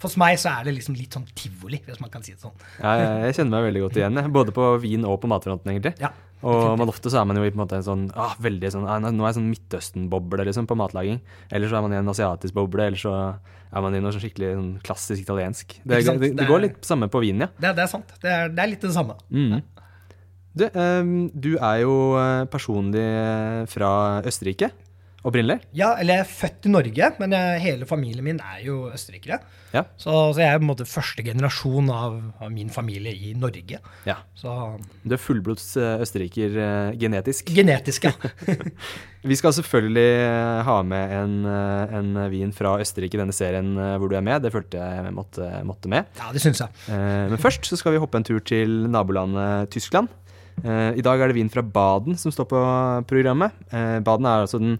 for 0.00 0.20
meg 0.20 0.38
så 0.40 0.54
er 0.58 0.68
det 0.68 0.76
liksom 0.78 0.96
litt 0.96 1.14
sånn 1.14 1.26
tivoli, 1.36 1.80
hvis 1.84 2.00
man 2.00 2.12
kan 2.12 2.24
si 2.24 2.34
det 2.34 2.42
sånn. 2.42 2.56
Ja, 2.80 2.94
jeg 3.26 3.36
kjenner 3.38 3.58
meg 3.58 3.68
veldig 3.68 3.84
godt 3.86 3.98
igjen, 4.00 4.22
både 4.34 4.54
på 4.56 4.70
vin 4.82 5.04
og 5.08 5.18
på 5.22 5.30
matfronten, 5.30 5.74
egentlig. 5.74 5.94
Ja, 6.00 6.14
og 6.44 6.78
man 6.80 6.90
ofte 6.92 7.10
så 7.12 7.20
er 7.20 7.26
man 7.28 7.38
jo 7.40 7.44
i 7.46 7.50
på 7.50 7.56
en 7.56 7.62
måte 7.62 7.78
en 7.78 7.86
sånn 7.86 8.04
ah, 8.20 8.34
veldig 8.42 8.70
sånn 8.74 8.86
ah, 8.90 9.00
Nå 9.02 9.24
er 9.24 9.30
jeg 9.30 9.38
sånn 9.38 9.50
Midtøsten-boble 9.50 10.46
liksom, 10.48 10.68
på 10.70 10.76
matlaging. 10.78 11.20
Eller 11.54 11.70
så 11.70 11.78
er 11.78 11.84
man 11.86 11.94
i 11.94 12.00
en 12.00 12.12
asiatisk 12.12 12.56
boble, 12.56 12.88
eller 12.90 13.00
så 13.00 13.14
er 13.74 13.84
man 13.84 13.96
i 13.96 14.02
noe 14.02 14.14
sånn 14.14 14.22
skikkelig 14.22 14.54
sånn 14.54 14.72
klassisk 14.86 15.24
italiensk. 15.24 15.78
Det, 15.82 16.00
det, 16.04 16.16
det, 16.22 16.32
Det 16.38 16.48
går 16.50 16.64
litt 16.68 16.86
samme 16.86 17.10
på 17.10 17.22
vinen, 17.24 17.46
ja. 17.46 17.52
Det, 17.56 17.76
det 17.78 17.86
er 17.86 17.90
sant. 17.90 18.16
Det 18.22 18.30
er, 18.30 18.52
det 18.52 18.64
er 18.64 18.72
litt 18.74 18.84
det 18.84 18.94
samme. 18.94 19.16
Mm. 19.34 19.62
Du, 20.54 20.68
um, 20.70 21.14
du 21.34 21.52
er 21.56 21.80
jo 21.82 21.94
eh, 22.20 22.44
personlig 22.46 23.02
eh, 23.02 23.64
fra 23.66 23.90
Østerrike 24.22 24.70
opprinnelig. 25.24 25.62
Ja, 25.76 25.94
eller 26.00 26.20
jeg 26.20 26.24
er 26.26 26.30
født 26.30 26.66
i 26.68 26.72
Norge, 26.72 27.10
men 27.20 27.34
jeg, 27.36 27.60
hele 27.64 27.88
familien 27.88 28.26
min 28.26 28.40
er 28.44 28.62
jo 28.66 28.88
østerrikere. 28.92 29.40
Ja. 29.74 29.82
Så, 29.98 30.12
så 30.36 30.38
jeg 30.38 30.52
er 30.52 30.60
på 30.60 30.66
en 30.66 30.70
måte 30.70 30.86
første 30.86 31.24
generasjon 31.26 31.88
av, 31.90 32.18
av 32.44 32.52
min 32.54 32.70
familie 32.70 33.14
i 33.14 33.32
Norge. 33.38 33.80
ja. 34.06 34.16
Så 34.38 34.52
Du 35.02 35.14
er 35.16 35.20
fullblods 35.20 35.64
eh, 35.80 36.02
østerriker 36.04 36.58
eh, 36.60 36.96
genetisk. 37.00 37.50
genetisk, 37.56 38.04
ja. 38.04 38.12
Vi 39.30 39.38
skal 39.40 39.54
selvfølgelig 39.56 40.10
eh, 40.20 40.60
ha 40.68 40.76
med 40.84 41.14
en, 41.16 41.36
en 41.48 42.18
vin 42.30 42.52
fra 42.54 42.76
Østerrike 42.82 43.16
i 43.16 43.22
denne 43.22 43.34
serien 43.34 43.72
hvor 43.98 44.10
du 44.10 44.18
er 44.18 44.26
med. 44.26 44.44
Det 44.44 44.52
følte 44.52 44.82
jeg 44.82 45.14
måtte, 45.16 45.48
måtte 45.64 45.90
med. 45.90 46.10
ja, 46.20 46.28
det 46.34 46.42
synes 46.44 46.60
jeg. 46.60 46.84
Men 47.32 47.40
først 47.40 47.66
så 47.66 47.78
skal 47.80 47.96
vi 47.96 48.02
hoppe 48.02 48.20
en 48.20 48.26
tur 48.26 48.42
til 48.44 48.84
nabolandet 48.92 49.72
Tyskland. 49.72 50.12
I 50.64 51.02
dag 51.02 51.18
er 51.18 51.30
det 51.30 51.34
vin 51.34 51.50
fra 51.50 51.64
Baden 51.66 52.14
som 52.20 52.30
står 52.30 52.46
på 52.52 52.60
programmet. 53.10 53.56
Baden 53.72 54.28
er 54.28 54.44
altså 54.44 54.60
den 54.62 54.76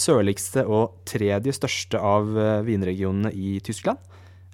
sørligste 0.00 0.64
og 0.66 1.00
tredje 1.08 1.54
største 1.56 2.00
av 2.02 2.30
eh, 2.38 2.60
vinregionene 2.66 3.32
i 3.34 3.58
Tyskland. 3.64 4.00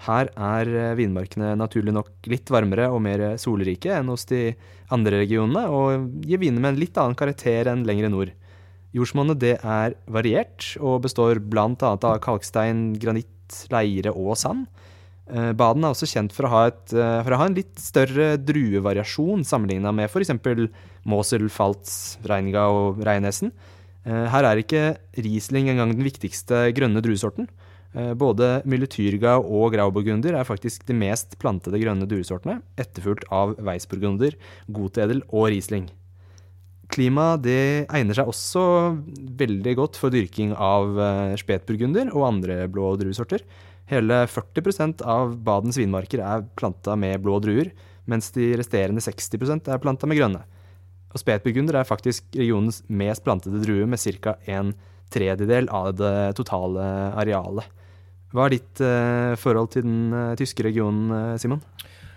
Her 0.04 0.28
er 0.35 0.69
eh, 0.69 0.95
vinmarkene 0.99 1.54
naturlig 1.59 1.95
nok 1.95 2.28
litt 2.31 2.50
varmere 2.52 2.90
og 2.93 3.02
mer 3.04 3.26
solrike 3.40 3.93
enn 3.95 4.11
hos 4.12 4.26
de 4.31 4.52
andre 4.93 5.23
regionene, 5.23 5.66
og 5.71 6.25
gir 6.26 6.43
viner 6.43 6.61
med 6.61 6.75
en 6.75 6.81
litt 6.83 6.99
annen 7.00 7.19
karakter 7.19 7.71
enn 7.71 7.87
lengre 7.88 8.11
nord. 8.12 8.35
Jordsmonnet 8.95 9.43
er 9.57 9.97
variert 10.07 10.75
og 10.78 11.02
består 11.07 11.40
bl.a. 11.43 11.75
av 11.95 12.19
kalkstein, 12.23 12.93
granitt, 13.02 13.64
leire 13.73 14.12
og 14.14 14.37
sand. 14.38 14.69
Eh, 15.25 15.52
Baden 15.57 15.87
er 15.87 15.95
også 15.95 16.09
kjent 16.11 16.35
for 16.37 16.47
å 16.47 16.52
ha, 16.52 16.62
et, 16.69 16.93
eh, 16.93 17.21
for 17.25 17.35
å 17.35 17.40
ha 17.40 17.49
en 17.49 17.57
litt 17.57 17.81
større 17.81 18.35
druevariasjon 18.37 19.45
sammenligna 19.47 19.93
med 19.95 20.11
f.eks. 20.11 20.35
Mosel, 21.09 21.49
Faltz, 21.49 22.19
Reinga 22.28 22.69
og 22.73 23.00
Reinesen. 23.04 23.52
Eh, 24.04 24.26
Her 24.30 24.44
er 24.44 24.61
ikke 24.61 24.84
Riesling 25.16 25.70
engang 25.73 25.94
den 25.94 26.04
viktigste 26.04 26.68
grønne 26.76 27.02
druesorten. 27.04 27.49
Eh, 27.94 28.12
Både 28.18 28.62
Mylletyrga 28.68 29.38
og 29.40 29.73
Grauburgunder 29.75 30.37
er 30.37 30.49
faktisk 30.49 30.87
de 30.87 30.96
mest 30.99 31.38
plantede 31.40 31.80
grønne 31.80 32.08
druesortene, 32.11 32.61
etterfulgt 32.76 33.28
av 33.32 33.56
Weissburgunder, 33.58 34.37
Gotedel 34.68 35.23
og 35.30 35.49
Riesling. 35.52 35.88
Klimaet 36.92 37.46
egner 37.49 38.14
seg 38.14 38.28
også 38.28 38.64
veldig 39.40 39.73
godt 39.78 39.96
for 39.99 40.12
dyrking 40.12 40.52
av 40.52 40.99
eh, 41.00 41.37
spetburgunder 41.40 42.12
og 42.12 42.28
andre 42.28 42.64
blå 42.68 42.92
druesorter. 43.00 43.44
Hele 43.90 44.25
40% 44.28 45.02
av 45.04 45.34
Badens 45.44 45.78
vinmarker 45.80 46.23
er 46.25 46.44
planta 46.56 46.96
med 46.96 47.20
blå 47.25 47.38
druer, 47.44 47.73
mens 48.08 48.30
de 48.37 48.52
resterende 48.58 49.00
60% 49.04 49.68
er 49.73 49.80
planta 49.80 50.08
med 50.08 50.20
grønne. 50.20 50.44
Og 51.14 51.23
spetburgunder 51.23 51.78
er 51.78 51.88
faktisk 51.88 52.26
regionens 52.35 52.83
mest 52.90 53.25
plantede 53.25 53.62
drue, 53.62 53.87
med 53.87 54.02
ca. 54.02 54.37
en 54.50 54.75
tredjedel 55.14 55.71
av 55.71 55.92
det 55.94 56.35
totale 56.38 56.85
arealet. 57.14 57.71
Hva 58.35 58.49
er 58.49 58.56
ditt 58.56 58.83
eh, 58.83 59.33
forhold 59.38 59.71
til 59.76 59.85
den 59.87 59.99
eh, 60.11 60.35
tyske 60.40 60.66
regionen, 60.66 61.06
eh, 61.14 61.35
Simon? 61.38 61.62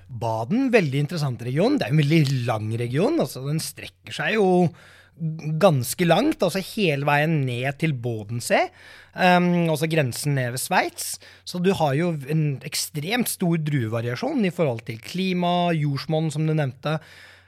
Baden, 0.07 0.71
veldig 0.73 1.03
interessant 1.03 1.43
region. 1.45 1.77
Det 1.77 1.85
er 1.85 1.93
en 1.93 2.01
veldig 2.01 2.45
lang 2.47 2.71
region. 2.79 3.19
altså 3.21 3.43
Den 3.45 3.61
strekker 3.61 4.15
seg 4.15 4.37
jo 4.39 4.47
ganske 5.61 6.05
langt, 6.05 6.43
altså 6.45 6.61
hele 6.61 7.07
veien 7.07 7.39
ned 7.45 7.79
til 7.81 7.93
Bodensee. 7.97 8.69
Um, 9.17 9.65
altså 9.73 9.89
grensen 9.89 10.35
ned 10.37 10.53
ved 10.53 10.61
Sveits. 10.61 11.15
Så 11.47 11.61
du 11.63 11.71
har 11.77 11.95
jo 11.97 12.11
en 12.29 12.59
ekstremt 12.67 13.29
stor 13.31 13.57
druevariasjon 13.65 14.45
i 14.45 14.53
forhold 14.53 14.83
til 14.87 15.01
klima, 15.01 15.73
jordsmonn, 15.73 16.29
som 16.33 16.45
du 16.45 16.53
nevnte. 16.53 16.99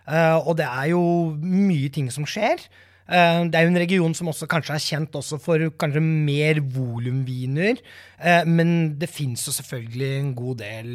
Uh, 0.10 0.42
og 0.42 0.58
det 0.58 0.66
er 0.66 0.92
jo 0.92 1.02
mye 1.38 1.92
ting 1.94 2.10
som 2.14 2.26
skjer. 2.26 2.66
Uh, 3.10 3.46
det 3.50 3.58
er 3.58 3.66
jo 3.66 3.74
en 3.74 3.82
region 3.82 4.18
som 4.18 4.32
også 4.32 4.50
kanskje 4.50 4.76
er 4.76 4.86
kjent 4.86 5.18
også 5.18 5.38
for 5.42 5.70
kanskje 5.82 6.02
mer 6.04 6.62
volumviner. 6.74 7.82
Uh, 8.18 8.42
men 8.50 8.96
det 9.02 9.12
fins 9.14 9.46
jo 9.46 9.54
selvfølgelig 9.54 10.14
en 10.18 10.38
god 10.38 10.64
del 10.66 10.94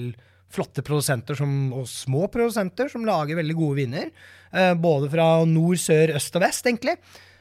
flotte 0.55 0.85
produsenter 0.87 1.39
som, 1.39 1.51
og 1.75 1.89
små 1.91 2.29
produsenter 2.33 2.91
som 2.93 3.07
lager 3.07 3.39
veldig 3.41 3.57
gode 3.59 3.79
viner. 3.83 4.11
Eh, 4.55 4.73
både 4.79 5.11
fra 5.13 5.27
nord, 5.49 5.81
sør, 5.83 6.15
øst 6.19 6.39
og 6.39 6.45
vest, 6.45 6.67
egentlig. 6.69 6.97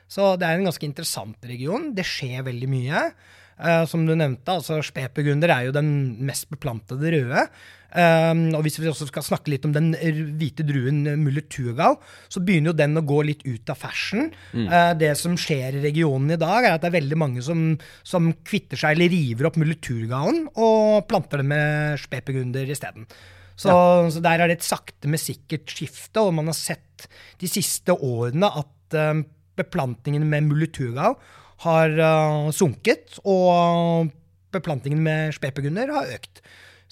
Så 0.09 0.33
det 0.39 0.47
er 0.47 0.59
en 0.59 0.67
ganske 0.67 0.87
interessant 0.87 1.49
region. 1.49 1.91
Det 1.95 2.05
skjer 2.07 2.45
veldig 2.47 2.69
mye. 2.69 3.05
Eh, 3.53 3.83
som 3.89 4.05
du 4.07 4.15
nevnte, 4.17 4.57
altså 4.57 4.79
Spetburgunder 4.85 5.53
er 5.53 5.67
jo 5.67 5.75
den 5.75 5.91
mest 6.25 6.49
beplantede 6.53 7.13
røde. 7.13 7.45
Um, 7.93 8.47
og 8.57 8.63
hvis 8.65 8.79
vi 8.81 8.87
også 8.89 9.05
skal 9.09 9.25
snakke 9.25 9.51
litt 9.53 9.67
om 9.67 9.73
den 9.75 9.91
hvite 10.39 10.65
druen 10.65 11.03
Muller 11.21 11.45
Tugal, 11.45 11.99
så 12.31 12.41
begynner 12.41 12.71
jo 12.71 12.79
den 12.79 12.97
å 12.97 13.05
gå 13.05 13.19
litt 13.27 13.43
ut 13.45 13.69
av 13.69 13.77
fashion. 13.77 14.31
Eh, 14.65 14.93
det 14.97 15.11
som 15.19 15.35
skjer 15.37 15.77
i 15.77 15.83
regionen 15.83 16.33
i 16.33 16.39
dag, 16.41 16.65
er 16.65 16.75
at 16.75 16.81
det 16.81 16.89
er 16.89 16.97
veldig 16.97 17.19
mange 17.21 17.43
som, 17.45 17.75
som 18.07 18.31
kvitter 18.47 18.79
seg 18.79 18.97
eller 18.97 19.13
river 19.13 19.49
opp 19.49 19.59
Muller 19.61 19.77
Thurgauen 19.83 20.47
og 20.53 21.05
planter 21.09 21.43
det 21.43 21.47
med 21.51 22.01
spepegunder 22.01 22.73
isteden. 22.73 23.05
Så, 23.53 23.69
så 24.09 24.23
der 24.25 24.41
er 24.41 24.49
det 24.49 24.57
et 24.57 24.65
sakte, 24.65 25.05
men 25.05 25.21
sikkert 25.21 25.69
skifte, 25.69 26.23
og 26.23 26.33
man 26.39 26.49
har 26.49 26.57
sett 26.57 27.05
de 27.41 27.49
siste 27.51 27.93
årene 27.93 28.49
at 28.63 28.97
eh, 28.97 29.23
beplantningen 29.59 30.25
med 30.29 30.49
Muller 30.49 30.71
Thurgau 30.73 31.13
har 31.63 31.93
uh, 31.95 32.49
sunket, 32.51 33.19
og 33.29 34.09
beplantningen 34.53 35.01
med 35.05 35.35
spepegunder 35.37 35.93
har 35.93 36.09
økt. 36.15 36.41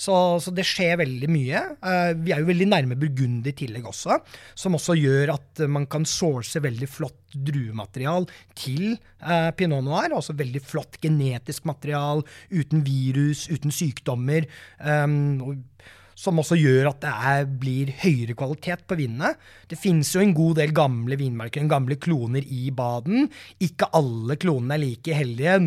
Så, 0.01 0.15
så 0.41 0.53
det 0.55 0.65
skjer 0.65 0.98
veldig 1.03 1.29
mye. 1.29 1.62
Eh, 1.77 2.12
vi 2.17 2.34
er 2.34 2.41
jo 2.41 2.50
veldig 2.50 2.67
nærme 2.72 2.98
Burgund 3.00 3.46
i 3.46 3.53
tillegg 3.58 3.86
også, 3.89 4.17
som 4.58 4.77
også 4.77 4.98
gjør 4.98 5.36
at 5.36 5.63
man 5.70 5.86
kan 5.91 6.08
source 6.10 6.62
veldig 6.63 6.89
flott 6.89 7.36
druematerial 7.36 8.25
til 8.58 8.96
eh, 8.96 9.50
pinot 9.58 9.86
noir. 9.86 10.15
Altså 10.17 10.36
veldig 10.38 10.63
flott 10.65 10.98
genetisk 11.03 11.70
material 11.70 12.25
uten 12.50 12.86
virus, 12.88 13.46
uten 13.51 13.74
sykdommer. 13.74 14.50
Um, 14.81 15.62
som 16.18 16.39
også 16.41 16.58
gjør 16.60 16.91
at 16.91 17.00
det 17.03 17.12
er, 17.32 17.46
blir 17.62 17.91
høyere 18.01 18.36
kvalitet 18.38 18.84
på 18.89 18.98
vinene. 19.00 19.34
Det 19.70 19.80
finnes 19.80 20.12
jo 20.13 20.24
en 20.24 20.36
god 20.38 20.60
del 20.62 20.74
gamle 20.75 21.18
vinmarker, 21.20 21.65
gamle 21.72 21.98
kloner 22.01 22.46
i 22.46 22.70
Baden. 22.75 23.30
Ikke 23.63 23.89
alle 23.98 24.38
klonene 24.41 24.77
er 24.77 24.84
like 24.84 25.18
heldige. 25.18 25.58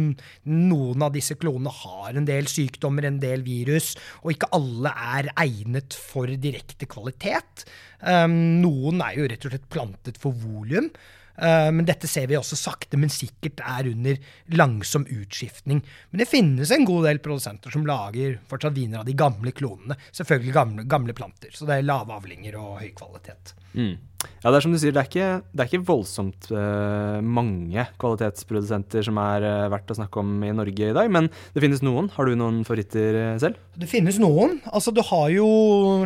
Noen 0.51 1.07
av 1.07 1.15
disse 1.17 1.39
klonene 1.41 1.73
har 1.73 2.15
en 2.15 2.29
del 2.29 2.49
sykdommer, 2.51 3.09
en 3.09 3.21
del 3.23 3.45
virus, 3.47 3.95
og 4.23 4.35
ikke 4.35 4.53
alle 4.57 4.95
er 5.19 5.33
egnet 5.47 5.97
for 5.97 6.31
direkte 6.31 6.89
kvalitet. 6.91 7.67
Um, 8.05 8.61
noen 8.61 9.01
er 9.05 9.19
jo 9.19 9.29
rett 9.31 9.45
og 9.47 9.55
slett 9.55 9.71
plantet 9.73 10.21
for 10.21 10.37
volum. 10.45 10.91
Uh, 11.35 11.71
men 11.75 11.87
dette 11.89 12.09
ser 12.11 12.29
vi 12.31 12.39
også 12.39 12.59
sakte, 12.59 12.99
men 13.01 13.13
sikkert 13.13 13.63
er 13.65 13.91
under 13.91 14.21
langsom 14.55 15.07
utskiftning. 15.11 15.83
Men 16.11 16.23
det 16.23 16.31
finnes 16.31 16.71
en 16.75 16.87
god 16.89 17.09
del 17.09 17.21
produsenter 17.25 17.75
som 17.75 17.87
lager 17.89 18.39
fortsatt 18.51 18.77
viner 18.77 19.03
av 19.03 19.09
de 19.09 19.17
gamle 19.19 19.55
klonene. 19.57 19.99
Selvfølgelig 20.15 20.55
gamle, 20.55 20.87
gamle 20.91 21.17
planter, 21.17 21.55
så 21.55 21.67
det 21.69 21.81
er 21.81 21.89
lave 21.89 22.15
avlinger 22.15 22.59
og 22.61 22.81
høy 22.83 22.91
kvalitet. 22.97 23.57
Mm. 23.75 23.95
Ja, 24.41 24.51
det 24.51 24.59
er 24.59 24.65
som 24.65 24.75
du 24.75 24.79
sier, 24.81 24.93
det 24.95 25.01
er 25.03 25.09
ikke, 25.09 25.29
det 25.53 25.63
er 25.63 25.71
ikke 25.71 25.87
voldsomt 25.89 26.49
uh, 26.53 27.21
mange 27.21 27.87
kvalitetsprodusenter 28.01 29.05
som 29.07 29.19
er 29.21 29.45
uh, 29.45 29.71
verdt 29.73 29.93
å 29.93 29.97
snakke 29.99 30.21
om 30.23 30.35
i 30.45 30.53
Norge 30.57 30.91
i 30.91 30.97
dag, 30.97 31.11
men 31.13 31.31
det 31.55 31.65
finnes 31.65 31.83
noen. 31.85 32.11
Har 32.15 32.29
du 32.29 32.37
noen 32.39 32.63
favoritter 32.67 33.19
eh, 33.21 33.39
selv? 33.43 33.59
Det 33.81 33.89
finnes 33.91 34.19
noen. 34.23 34.59
Altså, 34.73 34.95
du 34.95 35.03
har 35.05 35.29
jo 35.35 35.49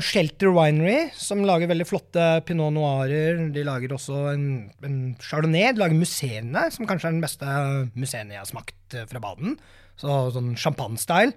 Shelter 0.04 0.52
Winery, 0.54 1.08
som 1.18 1.44
lager 1.46 1.70
veldig 1.70 1.88
flotte 1.88 2.28
pinot 2.48 2.74
noirer. 2.74 3.42
De 3.54 3.66
lager 3.66 3.94
også 3.94 4.24
en, 4.32 4.46
en 4.86 4.98
chardonnay. 5.22 5.72
De 5.74 5.82
lager 5.82 5.98
museene, 5.98 6.68
som 6.74 6.88
kanskje 6.88 7.10
er 7.10 7.18
den 7.18 7.24
beste 7.24 7.58
museene 7.98 8.36
jeg 8.36 8.42
har 8.42 8.50
smakt 8.50 8.98
fra 9.10 9.22
Baden. 9.22 9.58
Så, 9.98 10.16
sånn 10.34 10.52
champagne-style. 10.58 11.34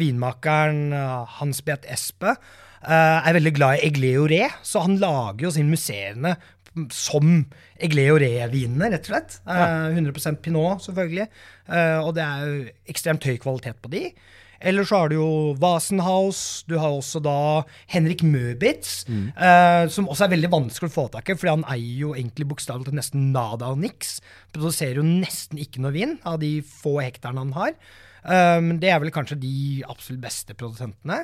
Vinmakeren 0.00 0.92
eh, 0.92 1.36
Hans 1.38 1.64
Beat 1.64 1.88
Espe 1.88 2.36
er 2.78 3.34
veldig 3.34 3.52
glad 3.56 3.78
i 3.78 3.88
Egleoré, 3.88 4.44
så 4.62 4.84
han 4.84 5.00
lager 5.02 5.48
jo 5.48 5.50
sin 5.56 5.70
musserende 5.72 6.36
som 6.94 7.44
Egleoré-vinene, 7.82 8.90
rett 8.92 9.06
og 9.06 9.14
slett. 9.14 9.38
Eh, 9.48 9.94
100% 9.96 10.42
pinot, 10.44 10.82
selvfølgelig. 10.84 11.28
Eh, 11.68 11.98
og 12.02 12.14
det 12.16 12.24
er 12.24 12.44
jo 12.44 12.58
ekstremt 12.90 13.26
høy 13.28 13.38
kvalitet 13.42 13.78
på 13.82 13.92
de. 13.92 14.08
Eller 14.58 14.82
så 14.82 15.04
har 15.04 15.12
du 15.12 15.14
jo 15.20 15.28
Wasenhaus. 15.62 16.64
Du 16.66 16.74
har 16.82 16.90
også 16.90 17.22
da 17.22 17.62
Henrik 17.86 18.24
Møbitz, 18.26 19.04
eh, 19.06 19.84
som 19.94 20.10
også 20.10 20.26
er 20.26 20.34
veldig 20.34 20.50
vanskelig 20.50 20.90
å 20.90 20.96
få 20.96 21.06
tak 21.14 21.30
i, 21.30 21.38
fordi 21.38 21.54
han 21.54 21.68
eier 21.70 22.02
jo 22.02 22.16
egentlig 22.16 22.48
bokstavelig 22.50 22.88
talt 22.88 22.98
nesten 22.98 23.30
nada 23.36 23.70
og 23.70 23.78
niks. 23.84 24.18
Produserer 24.56 24.98
jo 24.98 25.06
nesten 25.06 25.62
ikke 25.62 25.84
noe 25.84 25.94
vin 25.94 26.18
av 26.26 26.40
de 26.42 26.58
få 26.66 26.98
hektarene 27.04 27.46
han 27.46 27.54
har. 27.54 27.78
Um, 28.28 28.74
det 28.82 28.90
er 28.90 28.98
vel 29.00 29.14
kanskje 29.14 29.38
de 29.40 29.84
absolutt 29.86 30.24
beste 30.26 30.56
produsentene. 30.58 31.22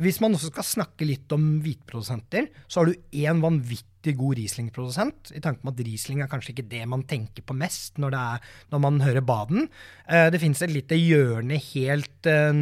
Hvis 0.00 0.22
man 0.22 0.32
også 0.36 0.48
skal 0.48 0.64
snakke 0.64 1.04
litt 1.04 1.32
om 1.36 1.58
hvitprodusenter, 1.64 2.48
så 2.64 2.80
har 2.80 2.88
du 2.88 3.18
én 3.20 3.42
vanvittig 3.42 4.14
god 4.16 4.38
Riesling-produsent. 4.38 5.34
I 5.36 5.42
tanke 5.44 5.60
på 5.60 5.74
at 5.74 5.82
Riesling 5.84 6.22
er 6.24 6.30
kanskje 6.32 6.54
ikke 6.54 6.70
det 6.70 6.86
man 6.88 7.04
tenker 7.08 7.44
på 7.44 7.56
mest 7.56 8.00
når, 8.00 8.16
er, 8.16 8.46
når 8.72 8.82
man 8.86 9.02
hører 9.04 9.26
Baden. 9.26 9.68
Uh, 10.08 10.30
det 10.32 10.40
fins 10.42 10.64
et 10.64 10.72
lite 10.72 10.96
hjørne 10.96 11.60
helt 11.72 12.30
uh, 12.30 12.56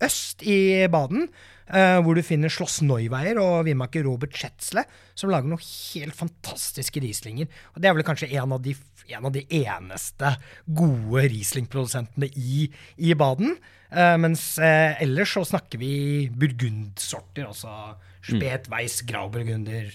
nordøst 0.00 0.42
i 0.42 0.86
Baden, 0.88 1.28
uh, 1.68 2.00
hvor 2.02 2.14
du 2.16 2.22
finner 2.22 2.48
Sloss 2.48 2.80
Neuweier 2.82 3.38
og 3.38 3.66
vinmaker 3.66 4.04
Robert 4.04 4.32
Schätzle, 4.32 4.84
som 5.14 5.30
lager 5.30 5.48
noen 5.48 5.60
helt 5.60 6.14
fantastiske 6.16 7.00
Rieslinger. 7.00 7.46
Og 7.74 7.80
det 7.80 7.88
er 7.88 7.94
vel 7.94 8.04
kanskje 8.04 8.30
en 8.32 8.52
av 8.52 8.62
de, 8.62 8.74
en 9.10 9.26
av 9.26 9.32
de 9.32 9.44
eneste 9.44 10.36
gode 10.66 11.26
Riesling-produsentene 11.28 12.30
i, 12.34 12.70
i 12.98 13.14
Baden. 13.14 13.56
Uh, 13.90 14.16
mens 14.18 14.58
uh, 14.58 14.96
ellers 15.02 15.34
så 15.34 15.44
snakker 15.44 15.78
vi 15.78 16.30
burgundsorter, 16.30 17.46
altså 17.46 17.96
spet, 18.22 18.68
weiss, 18.70 19.02
grauburgunder 19.08 19.90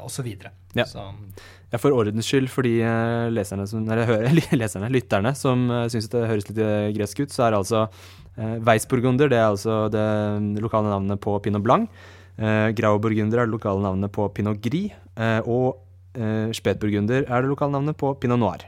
og 0.00 0.08
osv. 0.08 0.26
Ja. 0.74 0.82
Ja, 1.70 1.78
for 1.78 1.94
ordens 1.94 2.26
skyld, 2.26 2.48
for 2.50 2.66
de 2.66 2.80
leserne, 3.30 3.62
som, 3.70 3.84
eller, 3.86 4.26
leserne 4.58 4.88
lytterne 4.90 5.30
som 5.38 5.68
uh, 5.70 5.84
syns 5.92 6.08
det 6.10 6.24
høres 6.26 6.48
litt 6.48 6.58
gresk 6.96 7.22
ut, 7.22 7.30
så 7.30 7.44
er 7.46 7.56
altså 7.60 7.84
uh, 7.86 8.08
Weissburgunder 8.38 9.30
det 9.30 9.38
er 9.40 9.48
altså 9.48 9.88
det 9.90 10.62
lokale 10.62 10.92
navnet 10.92 11.20
på 11.20 11.34
pinot 11.42 11.64
blanc. 11.64 11.88
Uh, 12.38 12.70
Grauburgunder 12.78 13.42
er 13.42 13.48
det 13.48 13.56
lokale 13.56 13.82
navnet 13.82 14.12
på 14.14 14.28
pinot 14.34 14.60
gris. 14.62 14.94
Uh, 15.18 15.42
og 15.44 15.84
spedburgunder 16.56 17.28
er 17.28 17.44
det 17.44 17.50
lokale 17.50 17.76
navnet 17.76 17.94
på 17.98 18.08
pinot 18.18 18.40
noir. 18.40 18.64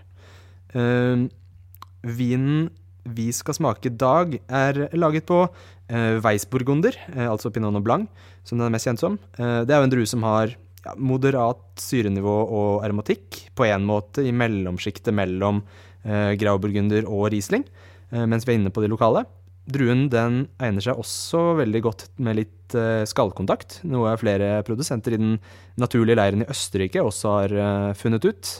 vinen 2.06 2.68
vi 3.08 3.30
skal 3.34 3.56
smake 3.56 3.88
i 3.88 3.96
dag, 3.96 4.36
er 4.46 4.86
laget 4.96 5.26
på 5.28 5.42
eh, 5.44 6.18
Weissburgunder, 6.22 6.96
eh, 7.14 7.28
altså 7.28 7.50
Pinot 7.52 7.82
Blanc, 7.84 8.08
som 8.44 8.58
den 8.58 8.68
er 8.68 8.74
mest 8.74 8.88
kjent 8.88 9.02
som. 9.02 9.18
Eh, 9.38 9.62
det 9.66 9.74
er 9.74 9.80
jo 9.80 9.88
en 9.88 9.94
drue 9.94 10.08
som 10.08 10.24
har 10.26 10.54
ja, 10.84 10.94
moderat 10.96 11.62
syrenivå 11.80 12.36
og 12.46 12.84
aromatikk, 12.86 13.42
på 13.56 13.68
en 13.68 13.86
måte 13.88 14.24
i 14.26 14.34
mellomsjiktet 14.36 15.14
mellom 15.16 15.62
eh, 16.04 16.36
Grauburgunder 16.40 17.08
og 17.08 17.30
Riesling, 17.34 17.66
eh, 18.12 18.26
mens 18.26 18.46
vi 18.46 18.54
er 18.54 18.60
inne 18.60 18.74
på 18.74 18.84
de 18.84 18.92
lokale. 18.92 19.24
Druen 19.70 20.08
den 20.10 20.44
egner 20.62 20.84
seg 20.84 20.98
også 20.98 21.54
veldig 21.60 21.82
godt 21.84 22.06
med 22.22 22.38
litt 22.40 22.76
eh, 22.78 23.04
skallkontakt, 23.08 23.80
noe 23.88 24.16
flere 24.20 24.60
produsenter 24.66 25.14
i 25.14 25.20
den 25.20 25.36
naturlige 25.80 26.18
leiren 26.18 26.44
i 26.44 26.48
Østerrike 26.50 27.04
også 27.04 27.34
har 27.36 27.54
eh, 27.54 27.90
funnet 27.98 28.26
ut. 28.26 28.52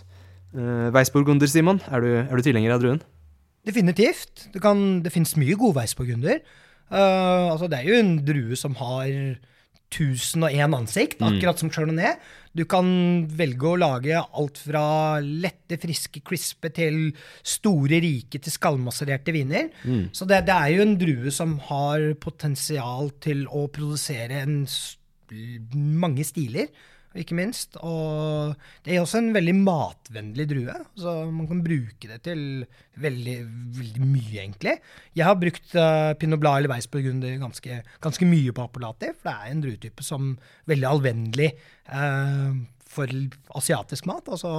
Eh, 0.54 0.88
Weissburgunder, 0.94 1.50
Simon, 1.50 1.82
er 1.90 2.04
du, 2.04 2.10
er 2.22 2.30
du 2.30 2.46
tilhenger 2.46 2.76
av 2.76 2.82
druen? 2.82 3.02
Definitivt. 3.66 4.48
Det, 4.54 4.62
det 5.04 5.12
finnes 5.14 5.36
mye 5.40 5.58
gode 5.58 5.78
Weissburgunder. 5.80 6.40
Uh, 6.90 7.52
altså 7.52 7.68
det 7.70 7.78
er 7.78 7.86
jo 7.86 7.98
en 8.00 8.16
drue 8.26 8.56
som 8.58 8.72
har 8.80 9.10
1001 9.90 10.76
ansikt, 10.76 11.22
akkurat 11.22 11.58
som 11.58 11.70
Chardonnay. 11.72 12.14
Du 12.56 12.64
kan 12.66 12.86
velge 13.38 13.66
å 13.68 13.78
lage 13.78 14.18
alt 14.18 14.58
fra 14.58 14.84
lette, 15.22 15.78
friske, 15.82 16.22
crispe 16.26 16.70
til 16.74 17.10
store, 17.46 18.00
rike 18.02 18.40
til 18.42 18.54
skallmassererte 18.54 19.34
viner. 19.34 19.68
Mm. 19.84 20.08
Så 20.14 20.26
det, 20.30 20.44
det, 20.48 20.56
er 20.56 20.74
jo 20.74 20.86
en 20.86 20.96
drue 20.98 21.34
som 21.34 21.58
har 21.70 22.06
potensial 22.22 23.12
til 23.22 23.44
å 23.46 23.66
produsere 23.70 24.42
en, 24.44 24.64
mange 25.70 26.26
stiler 26.26 26.70
ikke 27.18 27.36
minst. 27.38 27.76
Og 27.82 28.54
det 28.86 28.94
er 28.94 29.02
også 29.02 29.20
en 29.20 29.32
veldig 29.34 29.54
matvennlig 29.58 30.46
drue. 30.50 30.76
Så 30.98 31.14
man 31.32 31.48
kan 31.50 31.62
bruke 31.64 32.10
det 32.10 32.20
til 32.26 32.42
veldig, 33.00 33.36
veldig 33.78 34.06
mye, 34.06 34.42
egentlig. 34.44 34.76
Jeg 35.18 35.26
har 35.26 35.38
brukt 35.40 35.74
uh, 35.74 36.12
Pinot 36.20 36.42
blad 36.42 36.62
eller 36.62 36.74
Weissburgunder 36.74 37.38
ganske, 37.42 37.80
ganske 38.04 38.28
mye 38.28 38.54
på 38.54 38.66
appellati, 38.66 39.14
for 39.16 39.30
det 39.30 39.36
er 39.36 39.54
en 39.54 39.64
druetype 39.64 40.06
som 40.06 40.34
er 40.36 40.74
veldig 40.74 40.90
allvennlig 40.90 41.50
uh, 41.90 42.54
for 42.90 43.10
asiatisk 43.58 44.06
mat. 44.10 44.30
Altså 44.30 44.52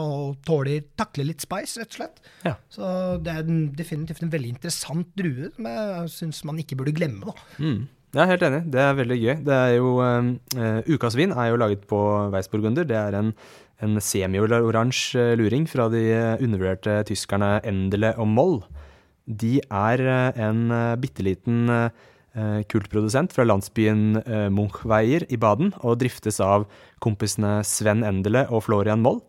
tåler, 0.48 0.86
takler 1.00 1.32
litt 1.32 1.44
spice, 1.44 1.82
rett 1.82 1.96
og 1.96 2.00
slett. 2.02 2.22
Ja. 2.48 2.58
Så 2.72 2.92
det 3.24 3.34
er 3.34 3.48
en, 3.48 3.66
definitivt 3.78 4.24
en 4.26 4.34
veldig 4.34 4.54
interessant 4.58 5.12
drue 5.20 5.52
som 5.56 5.72
jeg 5.72 6.14
syns 6.18 6.46
man 6.48 6.62
ikke 6.64 6.80
burde 6.80 6.96
glemme. 6.96 7.32
da. 7.32 7.50
Mm. 7.64 7.82
Jeg 8.12 8.26
er 8.26 8.28
helt 8.34 8.42
enig. 8.44 8.60
Det 8.68 8.80
er 8.84 8.96
veldig 8.98 9.18
gøy. 9.22 9.34
Det 9.48 9.56
er 9.56 9.74
jo, 9.78 9.92
uh, 10.04 10.80
Ukas 10.92 11.16
vin 11.16 11.32
er 11.32 11.54
jo 11.54 11.60
laget 11.62 11.86
på 11.88 12.00
Weissburgunder. 12.34 12.84
Det 12.84 12.98
er 13.00 13.16
en, 13.16 13.30
en 13.80 14.02
semioransje 14.04 15.30
luring 15.40 15.64
fra 15.72 15.86
de 15.94 16.02
undervurderte 16.44 16.98
tyskerne 17.08 17.62
Endele 17.64 18.12
og 18.20 18.28
Moll. 18.28 18.58
De 19.24 19.62
er 19.64 20.04
en 20.36 20.74
bitte 21.00 21.24
liten 21.24 21.70
kultprodusent 22.72 23.32
fra 23.32 23.46
landsbyen 23.48 24.20
Munchweier 24.52 25.24
i 25.32 25.40
Baden, 25.40 25.72
og 25.80 26.02
driftes 26.02 26.42
av 26.44 26.66
kompisene 27.04 27.62
Sven 27.68 28.04
Endele 28.08 28.44
og 28.50 28.66
Florian 28.66 29.04
Moll. 29.06 29.22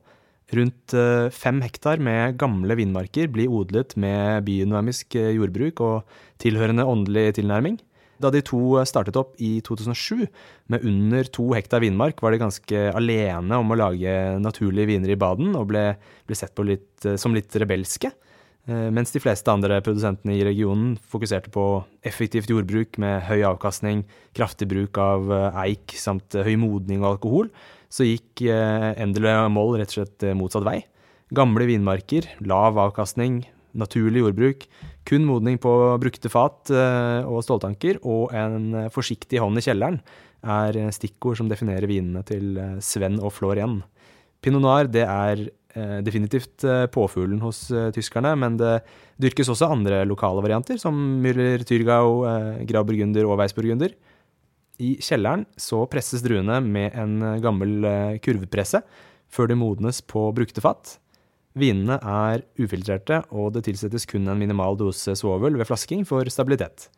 Rundt 0.56 0.96
fem 1.36 1.62
hektar 1.62 2.02
med 2.02 2.34
gamle 2.40 2.74
vinmarker 2.80 3.30
blir 3.30 3.52
odlet 3.52 3.94
med 3.94 4.42
biodynamisk 4.48 5.14
jordbruk 5.20 5.84
og 5.86 6.18
tilhørende 6.42 6.88
åndelig 6.88 7.36
tilnærming. 7.38 7.78
Da 8.22 8.30
de 8.30 8.42
to 8.46 8.78
startet 8.86 9.16
opp 9.18 9.34
i 9.42 9.56
2007 9.66 10.28
med 10.70 10.84
under 10.86 11.26
to 11.34 11.48
hektar 11.56 11.82
vinmark, 11.82 12.22
var 12.22 12.34
de 12.34 12.42
ganske 12.42 12.82
alene 12.94 13.58
om 13.58 13.74
å 13.74 13.78
lage 13.80 14.12
naturlige 14.38 14.92
viner 14.92 15.10
i 15.14 15.18
Baden 15.18 15.56
og 15.58 15.72
ble, 15.72 15.88
ble 16.28 16.38
sett 16.38 16.54
på 16.54 16.66
litt, 16.68 16.92
som 17.18 17.34
litt 17.34 17.50
rebelske. 17.58 18.12
Mens 18.70 19.10
de 19.10 19.18
fleste 19.18 19.50
andre 19.50 19.80
produsentene 19.82 20.36
i 20.38 20.44
regionen 20.46 20.94
fokuserte 21.10 21.50
på 21.50 21.64
effektivt 22.06 22.52
jordbruk 22.52 22.94
med 23.02 23.24
høy 23.26 23.40
avkastning, 23.48 24.04
kraftig 24.38 24.68
bruk 24.70 25.00
av 25.02 25.32
eik 25.64 25.96
samt 25.98 26.38
høy 26.38 26.54
modning 26.62 27.02
og 27.02 27.16
alkohol, 27.16 27.50
så 27.90 28.06
gikk 28.06 28.44
Endele 28.46 29.34
Moll 29.50 29.74
rett 29.80 29.90
og 29.90 29.98
slett 29.98 30.28
motsatt 30.38 30.68
vei. 30.68 30.78
Gamle 31.34 31.66
vinmarker, 31.66 32.28
lav 32.46 32.78
avkastning, 32.78 33.42
naturlig 33.78 34.22
jordbruk, 34.22 34.66
kun 35.08 35.24
modning 35.28 35.58
på 35.62 35.72
brukte 36.02 36.30
fat 36.32 36.72
og 36.72 37.40
ståltanker 37.46 38.02
og 38.02 38.34
en 38.36 38.88
forsiktig 38.92 39.40
hånd 39.42 39.58
i 39.60 39.64
kjelleren 39.64 39.98
er 40.42 40.78
stikkord 40.94 41.38
som 41.38 41.48
definerer 41.50 41.86
vinene 41.86 42.24
til 42.26 42.56
Sven 42.82 43.20
og 43.22 43.32
Florian. 43.36 43.80
Pinot 44.42 44.62
noir 44.64 44.88
det 44.90 45.04
er 45.06 45.44
definitivt 46.04 46.64
påfuglen 46.92 47.40
hos 47.40 47.64
tyskerne, 47.94 48.34
men 48.36 48.58
det 48.60 48.82
dyrkes 49.22 49.48
også 49.54 49.70
andre 49.72 50.02
lokale 50.04 50.42
varianter, 50.44 50.76
som 50.82 50.96
Müller, 51.22 51.62
Tyrgau, 51.64 52.26
Grauburgunder 52.68 53.28
og 53.28 53.38
Weissburgunder. 53.40 53.94
I 54.82 54.96
kjelleren 55.04 55.46
så 55.56 55.84
presses 55.88 56.24
druene 56.24 56.58
med 56.64 56.96
en 56.98 57.38
gammel 57.44 58.18
kurvpresse 58.24 58.82
før 59.32 59.48
de 59.52 59.56
modnes 59.56 60.02
på 60.04 60.26
brukte 60.34 60.64
fat. 60.64 60.98
Vinene 61.58 61.98
er 62.00 62.42
ufiltrerte, 62.60 63.20
og 63.34 63.52
det 63.56 63.66
tilsettes 63.66 64.06
kun 64.08 64.28
en 64.30 64.40
minimal 64.40 64.78
dose 64.80 65.12
svovel 65.18 65.58
ved 65.60 65.68
flasking 65.68 66.06
for 66.08 66.28
stabilitet. 66.32 66.88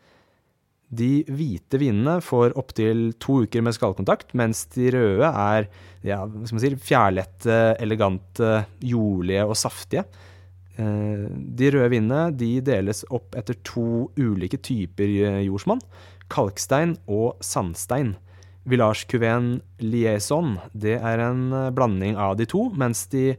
De 0.95 1.25
hvite 1.27 1.81
vinene 1.81 2.21
får 2.23 2.55
opptil 2.61 3.09
to 3.23 3.41
uker 3.47 3.65
med 3.67 3.75
skallkontakt, 3.75 4.31
mens 4.39 4.63
de 4.77 4.93
røde 4.95 5.27
er 5.27 5.67
ja, 6.07 6.21
si, 6.47 6.71
fjærlette, 6.79 7.57
elegante, 7.83 8.61
jordlige 8.85 9.47
og 9.49 9.57
saftige. 9.59 10.05
De 10.77 11.71
røde 11.75 11.91
vinene 11.91 12.29
de 12.35 12.59
deles 12.67 13.03
opp 13.15 13.35
etter 13.39 13.59
to 13.67 14.11
ulike 14.19 14.61
typer 14.63 15.11
jordsmonn, 15.47 15.83
kalkstein 16.31 16.95
og 17.11 17.43
sandstein. 17.43 18.15
Village-kuveen 18.65 19.59
Liaison 19.85 20.55
det 20.73 20.97
er 20.97 21.21
en 21.21 21.53
blanding 21.77 22.17
av 22.17 22.39
de 22.39 22.47
to, 22.49 22.71
mens 22.73 23.05
de 23.13 23.35